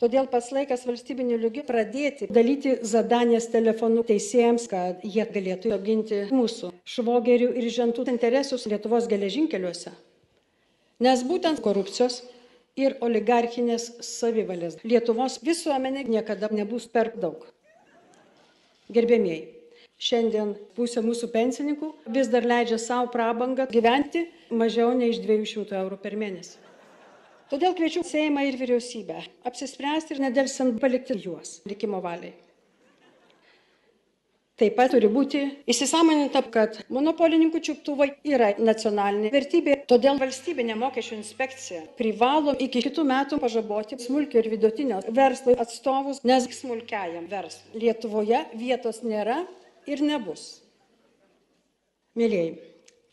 [0.00, 6.70] Todėl pats laikas valstybiniu lygiu pradėti dalyti zadanės telefonu teisėjams, kad jie galėtų apginti mūsų
[6.88, 9.92] švogerių ir žentų interesus Lietuvos geležinkeliuose.
[11.04, 12.22] Nes būtent korupcijos
[12.80, 17.44] ir oligarchinės savivalės Lietuvos visuomenė niekada nebus per daug.
[18.88, 19.44] Gerbėmieji,
[20.00, 26.00] šiandien pusė mūsų pensininkų vis dar leidžia savo prabangą gyventi mažiau nei iš 200 eurų
[26.00, 26.69] per mėnesį.
[27.50, 32.36] Todėl kviečiu Seimą ir vyriausybę apsispręsti ir nedelsiant palikti juos likimo valiai.
[34.60, 35.40] Taip pat turi būti
[35.72, 43.40] įsisamoninta, kad monopolininkų čiuptuvai yra nacionalinė vertybė, todėl valstybinė mokesčių inspekcija privalo iki kitų metų
[43.40, 49.40] pažaboti smulkio ir vidutinio verslo atstovus, nes smulkiajam verslui Lietuvoje vietos nėra
[49.88, 50.60] ir nebus.
[52.20, 52.58] Mėlyjei,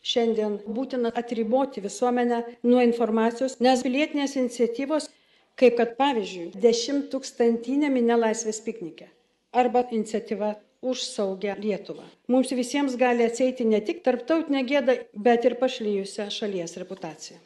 [0.08, 5.10] šiandien būtina atriboti visuomenę nuo informacijos, nes pilietinės iniciatyvos,
[5.58, 9.10] kaip kad pavyzdžiui, 10 tūkstantinė minė laisvės piknikė
[9.58, 12.04] arba iniciatyva už saugę Lietuvą.
[12.28, 17.40] Mums visiems gali atseiti ne tik tarptautinę gėdą, bet ir pašlyjusią šalies reputaciją.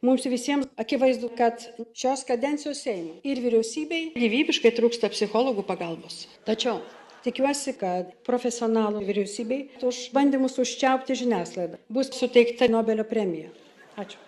[0.00, 1.60] Mums visiems akivaizdu, kad
[1.92, 6.22] šios kadencijos Seimui ir vyriausybei gyvybiškai trūksta psichologų pagalbos.
[6.48, 6.80] Tačiau
[7.24, 13.52] tikiuosi, kad profesionalų vyriausybei už bandymus užčiaupti žiniasklaidą bus suteikta Nobelio premija.
[14.00, 14.18] Ačiū.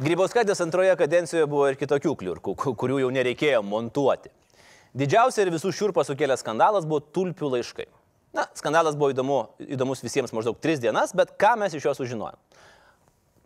[0.00, 4.30] Grybauskaitės antroje kadencijoje buvo ir kitokių kliurkų, kurių jau nereikėjo montuoti.
[4.96, 7.86] Didžiausia ir visų šiurpą sukėlęs skandalas buvo tulpių laiškai.
[8.34, 12.38] Na, skandalas buvo įdomu, įdomus visiems maždaug tris dienas, bet ką mes iš jo sužinojom?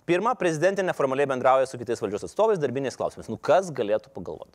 [0.04, 3.30] Pirma, prezidentė neformaliai bendrauja su kitais valdžios atstovais darbiniais klausimais.
[3.32, 4.52] Nu, kas galėtų pagalvoti?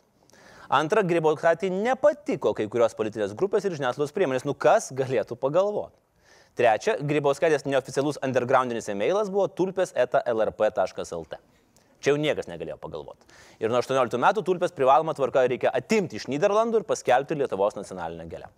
[0.70, 4.44] Antra, Grybauskaitė nepatiko kai kurios politinės grupės ir žiniasklaidos priemonės.
[4.46, 5.98] Nu, kas galėtų pagalvoti?
[6.58, 11.40] Trečia, Grybauskaitės neoficialus undergroundinis e-mailas buvo tulpės eta lrp.lt.
[12.00, 13.26] Čia jau niekas negalėjo pagalvoti.
[13.58, 18.28] Ir nuo 18 metų tulpės privaloma tvarka reikia atimti iš Niderlandų ir paskelbti Lietuvos nacionalinę
[18.30, 18.52] gėlę.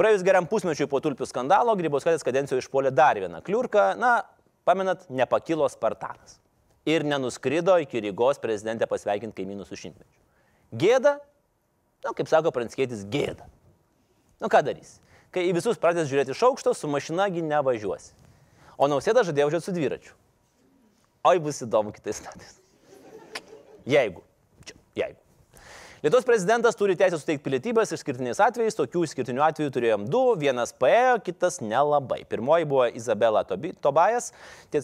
[0.00, 4.16] Praėjus geram pusmečiui po tulpių skandalo, Grybauskaitės kadencijoje išpolė dar vieną kliurką, na,
[4.64, 6.40] pamenat, nepakilo Spartanas.
[6.88, 10.18] Ir nenuskrido iki Rygos prezidentę pasveikinti kaimynų su šimtmečiu.
[10.74, 11.18] Gėda,
[12.04, 13.46] na, kaip sako Pranskėtis, gėda.
[14.42, 14.98] Nu, ką darys?
[15.34, 18.12] Kai į visus pradės žiūrėti iš aukšto, su mašinagi nevažiuosi.
[18.78, 20.14] O nausėda žadėjo važiuoti su dviračiu.
[21.24, 22.58] Oi bus įdomu kitais metais.
[23.88, 24.22] Jeigu.
[26.04, 31.14] Lietuvos prezidentas turi teisę suteikti pilietybės išskirtiniais atvejais, tokių išskirtinių atvejų turėjom du, vienas paėjo,
[31.24, 32.18] kitas nelabai.
[32.28, 34.26] Pirmoji buvo Izabela Tobajas,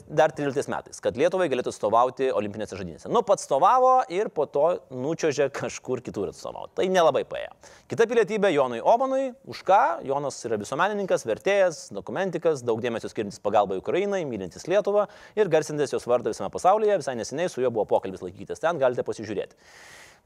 [0.08, 3.12] dar 13 metais, kad Lietuvai galėtų atstovauti olimpinėse žadynėse.
[3.12, 6.78] Nu, pats atstovavo ir po to nučiožė kažkur kitur atstovauti.
[6.80, 7.52] Tai nelabai paėjo.
[7.92, 13.82] Kita pilietybė Jonui Omanui, už ką Jonas yra visuomenininkas, vertėjas, dokumentikas, daug dėmesio skirintis pagalbai
[13.84, 17.02] Ukrainai, mylintis Lietuvą ir garsintis jos vardą visame pasaulyje.
[17.04, 19.60] Visai neseniai su juo buvo pokalbis laikytis ten, galite pasižiūrėti.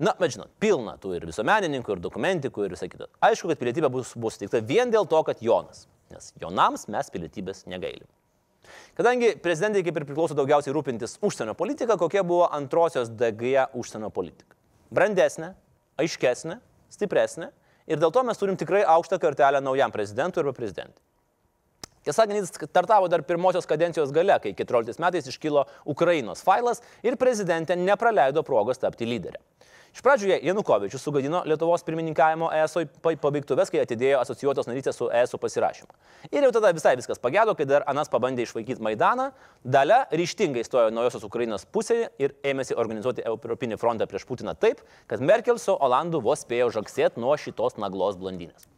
[0.03, 3.07] Na, bet žinot, pilna tų ir visuomenininkų, ir dokumentikų, ir visą kitą.
[3.23, 5.85] Aišku, kad pilietybė bus, bus suteikta vien dėl to, kad Jonas.
[6.11, 8.09] Nes Jonams mes pilietybės negailim.
[8.99, 14.57] Kadangi prezidentai kaip ir priklauso daugiausiai rūpintis užsienio politika, kokia buvo antrosios DG užsienio politika.
[14.95, 15.53] Brandesnė,
[16.01, 16.59] aiškesnė,
[16.95, 17.51] stipresnė
[17.87, 21.03] ir dėl to mes turim tikrai aukštą kartelę naujam prezidentui arba prezidentai.
[22.05, 27.17] Tiesą sakant, jis startavo dar pirmosios kadencijos gale, kai 14 metais iškilo Ukrainos failas ir
[27.21, 29.41] prezidentė nepraleido progos tapti lyderę.
[29.95, 32.83] Iš pradžių Janukovičius sugadino Lietuvos pirmininkavimo ESO
[33.23, 35.95] pabaigtuvės, kai atidėjo asocijuotos narystės su ESO pasirašymą.
[36.35, 39.31] Ir jau tada visai viskas pagėdo, kai dar Anas pabandė išvaikyti Maidaną,
[39.63, 45.23] Dalia ryštingai stojo naujosios Ukrainos pusėje ir ėmėsi organizuoti Europinį frontą prieš Putiną taip, kad
[45.23, 48.74] Merkel su Olandu vos spėjo žaksėti nuo šitos naglos blondinės.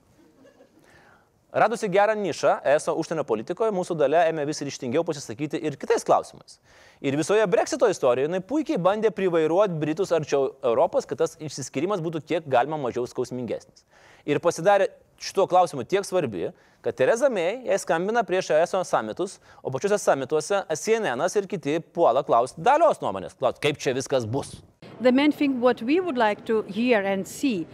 [1.57, 6.59] Radusi gerą nišą ESO užsienio politikoje, mūsų dalia ėmė vis ryštingiau pasisakyti ir kitais klausimais.
[7.01, 12.21] Ir visoje Brexito istorijoje jinai puikiai bandė privairuoti Britus arčiau Europos, kad tas išsiskirimas būtų
[12.29, 13.87] kiek galima mažiau skausmingesnis.
[14.29, 16.51] Ir pasidarė šituo klausimu tiek svarbi,
[16.85, 22.21] kad Tereza May jai skambina prieš ESO samitus, o pačiuose samituose CNN ir kiti puola
[22.21, 24.59] klausti dalios nuomonės, klausti, kaip čia viskas bus.
[25.01, 27.64] The main thing what we would like to hear and see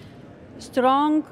[0.63, 1.25] strong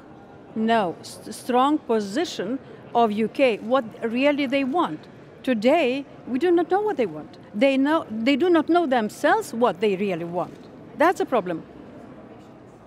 [0.55, 2.59] No, st- strong position
[2.93, 5.07] of UK, what really they want.
[5.43, 7.37] Today, we do not know what they want.
[7.53, 10.57] They, know, they do not know themselves what they really want.
[10.97, 11.63] That's a problem.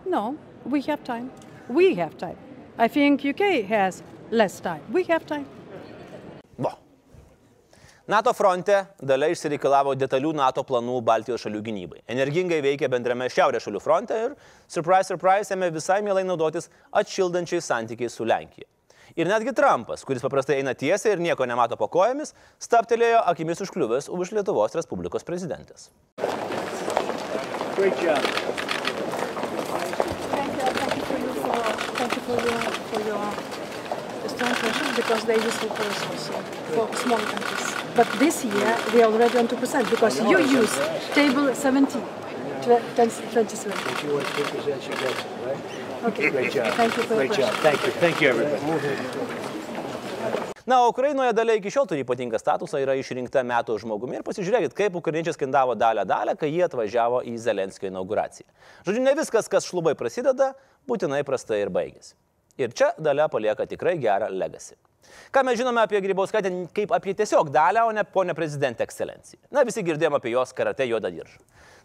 [0.06, 1.32] No, we have time.
[1.68, 2.36] We have time.
[2.78, 4.82] I think UK has less time.
[4.92, 5.46] We have time.
[8.04, 12.02] NATO fronte dalia išsireikalavo detalių NATO planų Baltijos šalių gynybai.
[12.12, 14.34] Energingai veikia bendrame Šiaurės šalių fronte ir,
[14.68, 18.68] surprise, surprise, ėmė visai mielai naudotis atšildančiais santykiais su Lenkija.
[19.16, 24.10] Ir netgi Trumpas, kuris paprastai eina tiesiai ir nieko nemato po kojomis, staptelėjo akimis užkliuvęs
[24.12, 25.88] už Lietuvos Respublikos prezidentės.
[27.78, 28.20] Great job.
[30.28, 31.56] Thank you, thank you for, you for,
[31.96, 32.60] thank you for your,
[32.92, 33.24] for your
[34.28, 36.32] strong pressure because they useful for us also,
[36.76, 37.83] for small countries.
[37.94, 40.74] But this year we are already on 2% because you use
[41.14, 42.02] table 17,
[42.62, 43.72] tw- 27.
[43.72, 46.04] If you want to represent your country, right?
[46.04, 46.30] Okay.
[46.30, 46.74] Great job.
[46.74, 47.52] Thank you for Great job.
[47.62, 47.92] Thank you.
[47.92, 49.24] Thank you, everybody.
[50.66, 54.94] Na, Ukrainoje dalia iki šiol turi ypatingą statusą, yra išrinkta metų žmogumi ir pasižiūrėkit, kaip
[54.96, 58.48] ukrainiečiai skandavo dalę dalę, kai jie atvažiavo į Zelenskio inauguraciją.
[58.86, 60.54] Žodžiu, ne viskas, kas šlubai prasideda,
[60.88, 62.16] būtinai prastai ir baigėsi.
[62.58, 64.76] Ir čia dalia palieka tikrai gerą legacy.
[65.34, 69.40] Ką mes žinome apie Grybauskaitę kaip apie tiesiog dalę, o ne ponę prezidentę ekscelenciją.
[69.50, 71.38] Na, visi girdėjome apie jos karate juodą diržą.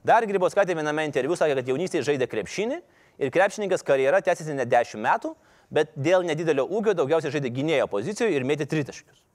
[0.05, 2.77] Dar Grybauskaitė viename interviu sakė, kad jaunystėje žaidė krepšinį
[3.19, 5.33] ir krepšininkas karjera tęsiasi ne 10 metų,
[5.73, 9.25] bet dėl nedidelio ūgio daugiausiai žaidė gynėjo pozicijoje ir mėtė tritaškius.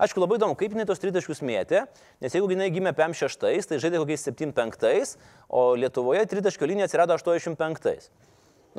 [0.00, 1.84] Aišku, labai įdomu, kaip jinai tos tritaškius mėtė,
[2.24, 3.36] nes jeigu jinai gimė PM6,
[3.68, 5.12] tai žaidė kokiais 75,
[5.52, 8.08] o Lietuvoje tritaškio linija atsirado 85.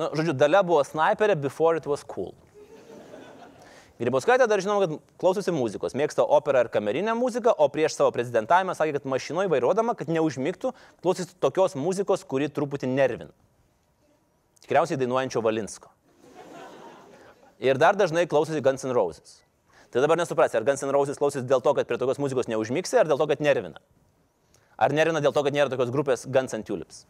[0.00, 2.32] Na, žodžiu, dalia buvo sniperė before it was cool.
[4.02, 8.74] Grybauskaitė dar žinom, kad klausosi muzikos, mėgsta operą ir kamerinę muziką, o prieš savo prezidentavimą
[8.74, 10.72] sakė, kad mašinoje vairuodama, kad neužmygtų,
[11.04, 13.30] klausosi tokios muzikos, kuri truputį nervina.
[14.64, 15.92] Tikriausiai dainuojančio Valinsko.
[17.62, 19.38] Ir dar dažnai klausosi Guns N' Roses.
[19.94, 22.98] Tai dabar nesuprasi, ar Guns N' Roses klausosi dėl to, kad prie tokios muzikos neužmygsi,
[22.98, 23.78] ar dėl to, kad nervina.
[24.82, 27.04] Ar nervina dėl to, kad nėra tokios grupės Guns N' Tulips.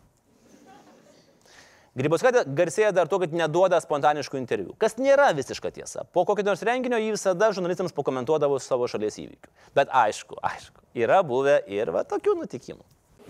[1.92, 6.06] Grybauskaitė garsėja dar to, kad neduoda spontaniškų interviu, kas nėra visiška tiesa.
[6.08, 9.50] Po kokio nors renginio jį visada žurnalistams pakomentuodavo savo šalies įvykių.
[9.76, 12.80] Bet aišku, aišku, yra buvę ir va tokių nutikimų.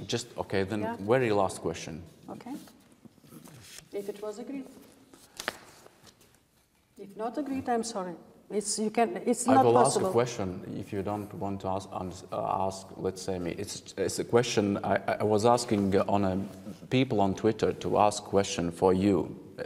[0.07, 0.62] Just okay.
[0.64, 0.96] Then Yeah.
[1.01, 2.03] very last question.
[2.31, 2.55] Okay.
[3.92, 4.64] If it was agreed.
[6.98, 8.14] If not agreed, I'm sorry.
[8.51, 10.07] It's, you can, it's I not will possible.
[10.07, 11.88] ask a question if you don't want to ask.
[11.90, 13.55] Uh, ask let's say me.
[13.59, 16.38] It's, it's a question I, I was asking on a,
[16.92, 19.16] people on Twitter to ask question for you.
[19.59, 19.64] Uh,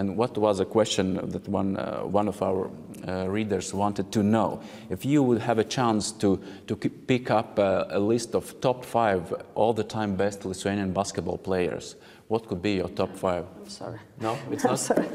[0.00, 4.20] And what was a question that one, uh, one of our uh, readers wanted to
[4.22, 4.60] know?
[4.90, 6.76] If you would have a chance to, to
[7.06, 9.22] pick up a, a list of top five
[9.54, 11.96] all the time best Lithuanian basketball players,
[12.28, 13.44] what could be your top five?
[13.60, 13.98] I'm sorry.
[14.20, 14.78] No, it's I'm not.
[14.78, 15.08] sorry.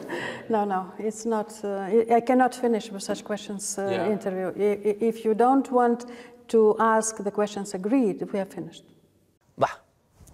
[0.49, 1.49] No, no, it's not.
[1.63, 4.11] Uh, I- cannot finish with such questions uh, Yeah.
[4.11, 4.51] interview.
[5.09, 6.05] If you don't want
[6.47, 8.83] to ask the questions agreed, we have finished.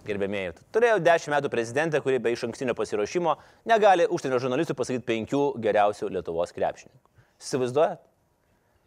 [0.08, 3.34] Gerbėmėjai, turėjau 10 metų prezidentę, kuri be iš ankstinio pasiruošimo
[3.68, 7.02] negali užsienio žurnalistų pasakyti penkių geriausių Lietuvos krepšininkų.
[7.40, 8.00] Įsivaizduojat?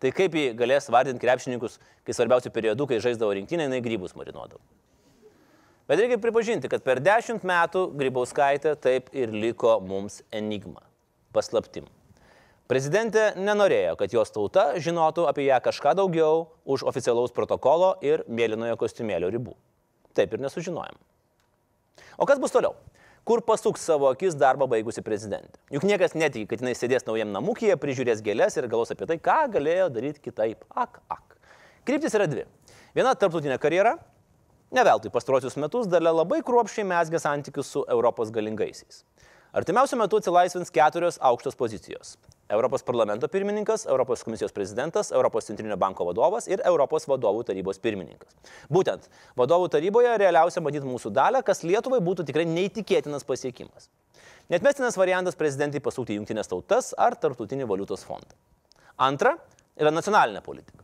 [0.02, 4.60] Tai kaip jį galės vardinti krepšininkus, kai svarbiausių periodų, kai žaisdavo rinktinė, jinai grybus marinuodavo.
[5.88, 10.82] Bet reikia pripažinti, kad per 10 metų Grybauskaitė taip ir liko mums enigma,
[11.36, 11.86] paslaptim.
[12.71, 18.80] Prezidentė nenorėjo, kad jos tauta žinotų apie ją kažką daugiau už oficialaus protokolo ir mėlynojo
[18.80, 19.56] kostiumėlio ribų.
[20.13, 20.97] Taip ir nesužinojom.
[22.17, 22.76] O kas bus toliau?
[23.23, 25.56] Kur pasuks savo akis darbą baigusi prezidentė?
[25.71, 29.38] Juk niekas netiki, kad jinai sėdės naujam namukyje, prižiūrės gėlės ir galos apie tai, ką
[29.54, 30.65] galėjo daryti kitaip.
[30.76, 31.38] Ak, ak.
[31.88, 32.43] Kryptis yra dvi.
[32.95, 33.95] Viena- tarptautinė karjera.
[34.73, 39.04] Ne veltui pastarosius metus dalia labai kruopščiai mesgė santykius su Europos galingaisiais.
[39.54, 42.17] Artimiausiu metu atsilaisvins keturios aukštos pozicijos.
[42.49, 48.36] Europos parlamento pirmininkas, Europos komisijos prezidentas, Europos centrinio banko vadovas ir Europos vadovų tarybos pirmininkas.
[48.69, 49.08] Būtent
[49.39, 53.88] vadovų taryboje realiausia matyti mūsų dalę, kas Lietuvai būtų tikrai neįtikėtinas pasiekimas.
[54.51, 58.36] Netmestinas variantas prezidentai pasukti jungtinės tautas ar tarptautinį valiutos fondą.
[58.99, 59.38] Antra
[59.80, 60.84] yra nacionalinė politika.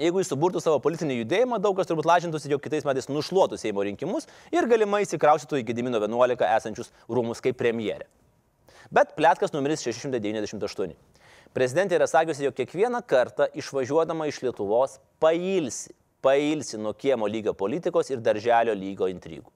[0.00, 3.84] Jeigu jis suburtų savo politinį judėjimą, daug kas turbūt lažintųsi, jog kitais metais nušluotų Seimo
[3.84, 8.08] rinkimus ir galimai įsikraustytų į Gedimino 11 esančius rūmus kaip premjerė.
[8.92, 10.92] Bet plėtkas numeris 698.
[11.56, 18.12] Prezidentė yra sakiusi, jog kiekvieną kartą išvažiuodama iš Lietuvos pailsi, pailsi nuo kiemo lygio politikos
[18.12, 19.48] ir darželio lygio intrigų.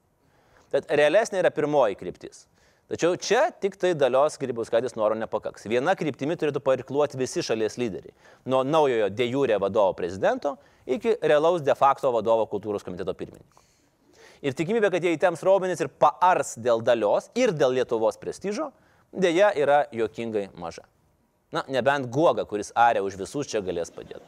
[0.72, 2.46] Tad realesnė yra pirmoji kryptis.
[2.86, 5.66] Tačiau čia tik tai dalios Grybauskaitės noro nepakaks.
[5.66, 8.14] Viena kryptimi turėtų parikluoti visi šalies lyderiai.
[8.46, 10.54] Nuo naujojo de jure vadovo prezidento
[10.86, 13.64] iki realaus de facto vadovo kultūros komiteto pirmininko.
[14.46, 18.70] Ir tikimybė, kad jie įtems raumenis ir paars dėl dalios ir dėl Lietuvos prestižo,
[19.16, 20.84] dėja yra jokingai maža.
[21.54, 24.24] Na, nebent guoga, kuris aria už visus čia galės padėti.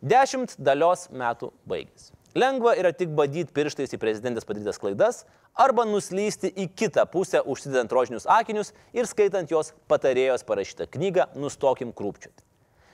[0.00, 2.14] Dešimt dalios metų baigėsi.
[2.38, 5.24] Lengva yra tik badyti pirštais į prezidentės padarytas klaidas
[5.58, 11.90] arba nuslysti į kitą pusę, užsidedant rožinius akinius ir skaitant jos patarėjos parašytą knygą Nustokim
[11.90, 12.46] krūpčioti.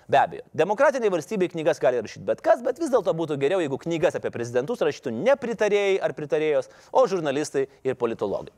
[0.08, 3.76] Be abejo, demokratiniai valstybei knygas gali rašyti bet kas, bet vis dėlto būtų geriau, jeigu
[3.82, 8.54] knygas apie prezidentus rašytų ne pritarėjai ar pritarėjos, o žurnalistai ir politologai.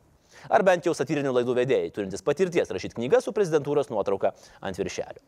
[0.47, 5.23] Ar bent jau satyrinių laidų vedėjai, turintys patirties rašyti knygas su prezidentūros nuotrauka ant viršelio.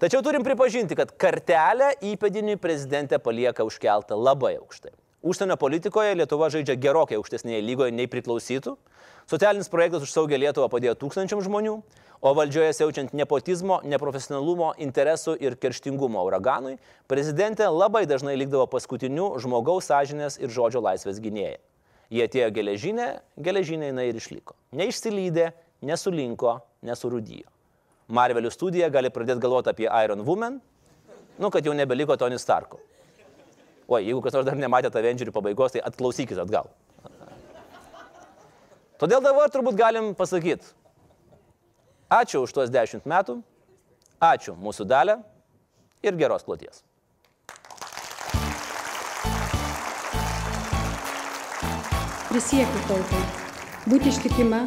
[0.00, 4.94] Tačiau turim pripažinti, kad kartelę įpėdiniui prezidentė palieka užkeltą labai aukštai.
[5.20, 8.78] Užsienio politikoje Lietuva žaidžia gerokai aukštesnėje lygoje nei priklausytų.
[9.28, 11.74] Socialinis projektas už saugę Lietuvą padėjo tūkstančiam žmonių,
[12.24, 19.92] o valdžioje siaučiant nepotizmo, neprofesionalumo, interesų ir kerštingumo uraganui, prezidentė labai dažnai likdavo paskutiniu žmogaus
[19.92, 21.60] sąžinės ir žodžio laisvės gynėja.
[22.10, 23.08] Jie atėjo geležinė,
[23.38, 24.56] geležinė jinai ir išliko.
[24.74, 25.50] Neišsilydė,
[25.86, 26.56] nesulinko,
[26.86, 27.46] nesurudyjo.
[28.10, 30.58] Marvelių studija gali pradėti galvoti apie Iron Woman,
[31.38, 32.80] nu, kad jau nebeliko Tony Starko.
[33.86, 36.68] O jeigu kas nors dar nematė Avengerių pabaigos, tai atklausykit atgal.
[39.00, 40.66] Todėl dabar turbūt galim pasakyti,
[42.12, 43.38] ačiū už tuos dešimt metų,
[44.20, 45.16] ačiū mūsų dalę
[46.02, 46.82] ir geros kloties.
[52.30, 53.20] Prisiekiu tautai
[53.90, 54.60] būti ištikima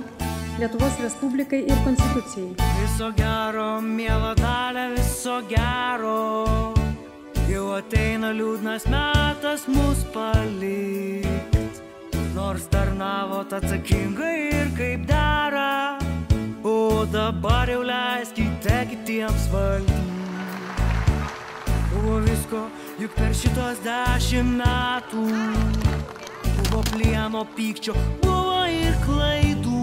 [0.59, 2.57] Lietuvos Respublikai ir Konstitucijai.
[2.81, 6.73] Viso gero, mėla dalė, viso gero.
[7.47, 11.79] Jau ateina liūdnas metas mus palikt.
[12.35, 15.97] Nors tarnavot atsakingai ir kaip dera.
[16.67, 20.03] O dabar jau leiskite kitiems valdyti.
[21.95, 22.67] Buvo visko,
[22.99, 26.02] juk per šitos dešimt metų.
[26.73, 27.93] Buvo plieno pykčio,
[28.23, 29.81] buvo ir klaidų.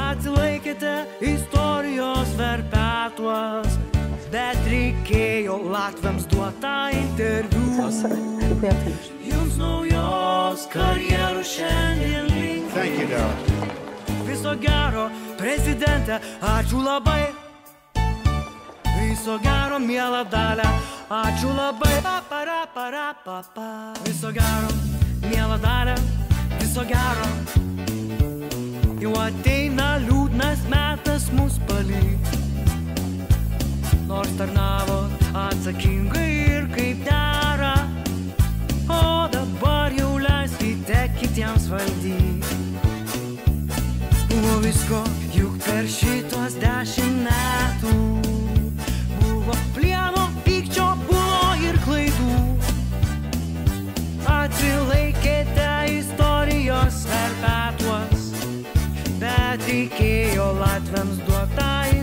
[0.00, 3.76] Atsilaikėte istorijos verpetuos,
[4.32, 7.90] bet reikėjo Latviams duotą interviu.
[9.28, 12.72] Jums naujos karjeros šiandien linkiu.
[12.72, 14.24] Thank you, Darrell.
[14.24, 17.26] Viso gero, prezidente, ačiū labai.
[18.96, 20.72] Viso gero, mėla dalė,
[21.20, 21.98] ačiū labai.
[22.00, 23.68] Pa, para, para, pa, pa.
[24.08, 24.72] Viso gero,
[25.38, 25.94] mėla dalė,
[26.58, 27.26] viso gero.
[28.98, 32.32] Jau ateina liūdnas metas mus palyg.
[34.08, 34.98] Nors tarnavo
[35.44, 37.74] atsakingai ir kaip dera.
[38.88, 42.16] O dabar jau leiskite kitiems valdyti.
[44.32, 45.04] Buvo visko,
[45.36, 48.27] juk per šitos dešimt metų.
[56.88, 58.22] Istorijos verpetuos,
[59.20, 61.97] bet reikėjo Latviams duotą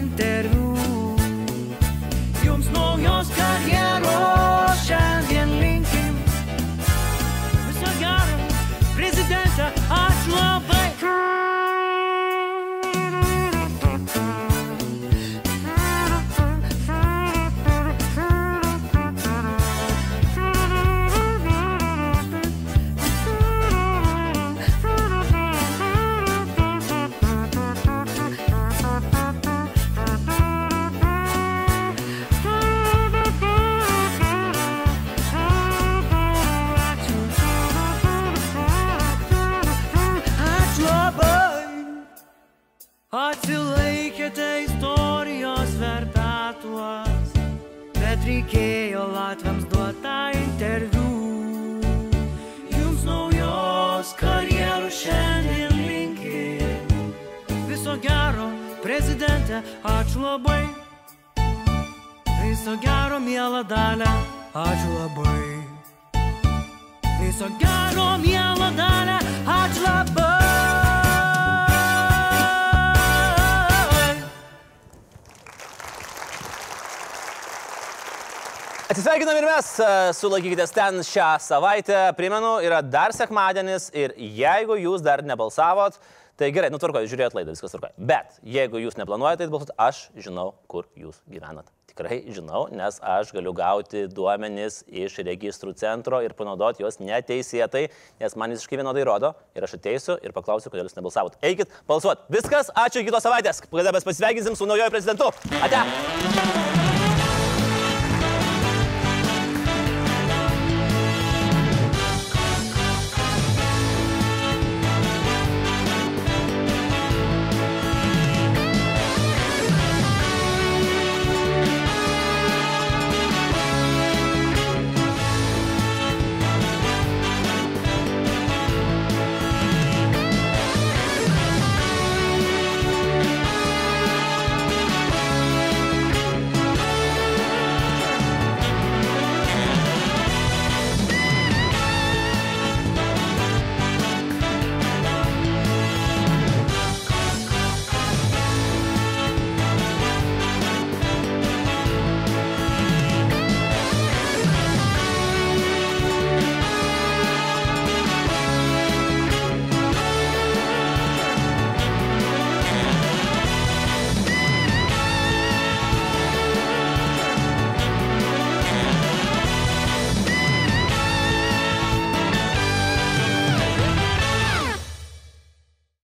[79.16, 82.00] Atsisveikinam ir mes, e, sulaikykitės ten šią savaitę.
[82.18, 85.96] Primenu, yra dar sekmadienis ir jeigu jūs dar nebalsavot,
[86.36, 87.96] tai gerai, nutvarkojot, žiūrėjot laidą, viskas tvarkoja.
[87.96, 91.72] Bet jeigu jūs neplanuojate balsuoti, aš žinau, kur jūs gyvenat.
[91.94, 97.88] Tikrai žinau, nes aš galiu gauti duomenis iš registrų centro ir panaudoti juos neteisėtai,
[98.20, 101.40] nes man visiškai vienodai rodo ir aš ateisiu ir paklausiu, kodėl jūs nebalsavot.
[101.40, 102.28] Eikit balsuoti.
[102.36, 105.32] Viskas, ačiū kitos savaitės, kada mes pasveikinsim su naujoju prezidentu.
[105.64, 106.84] Ate.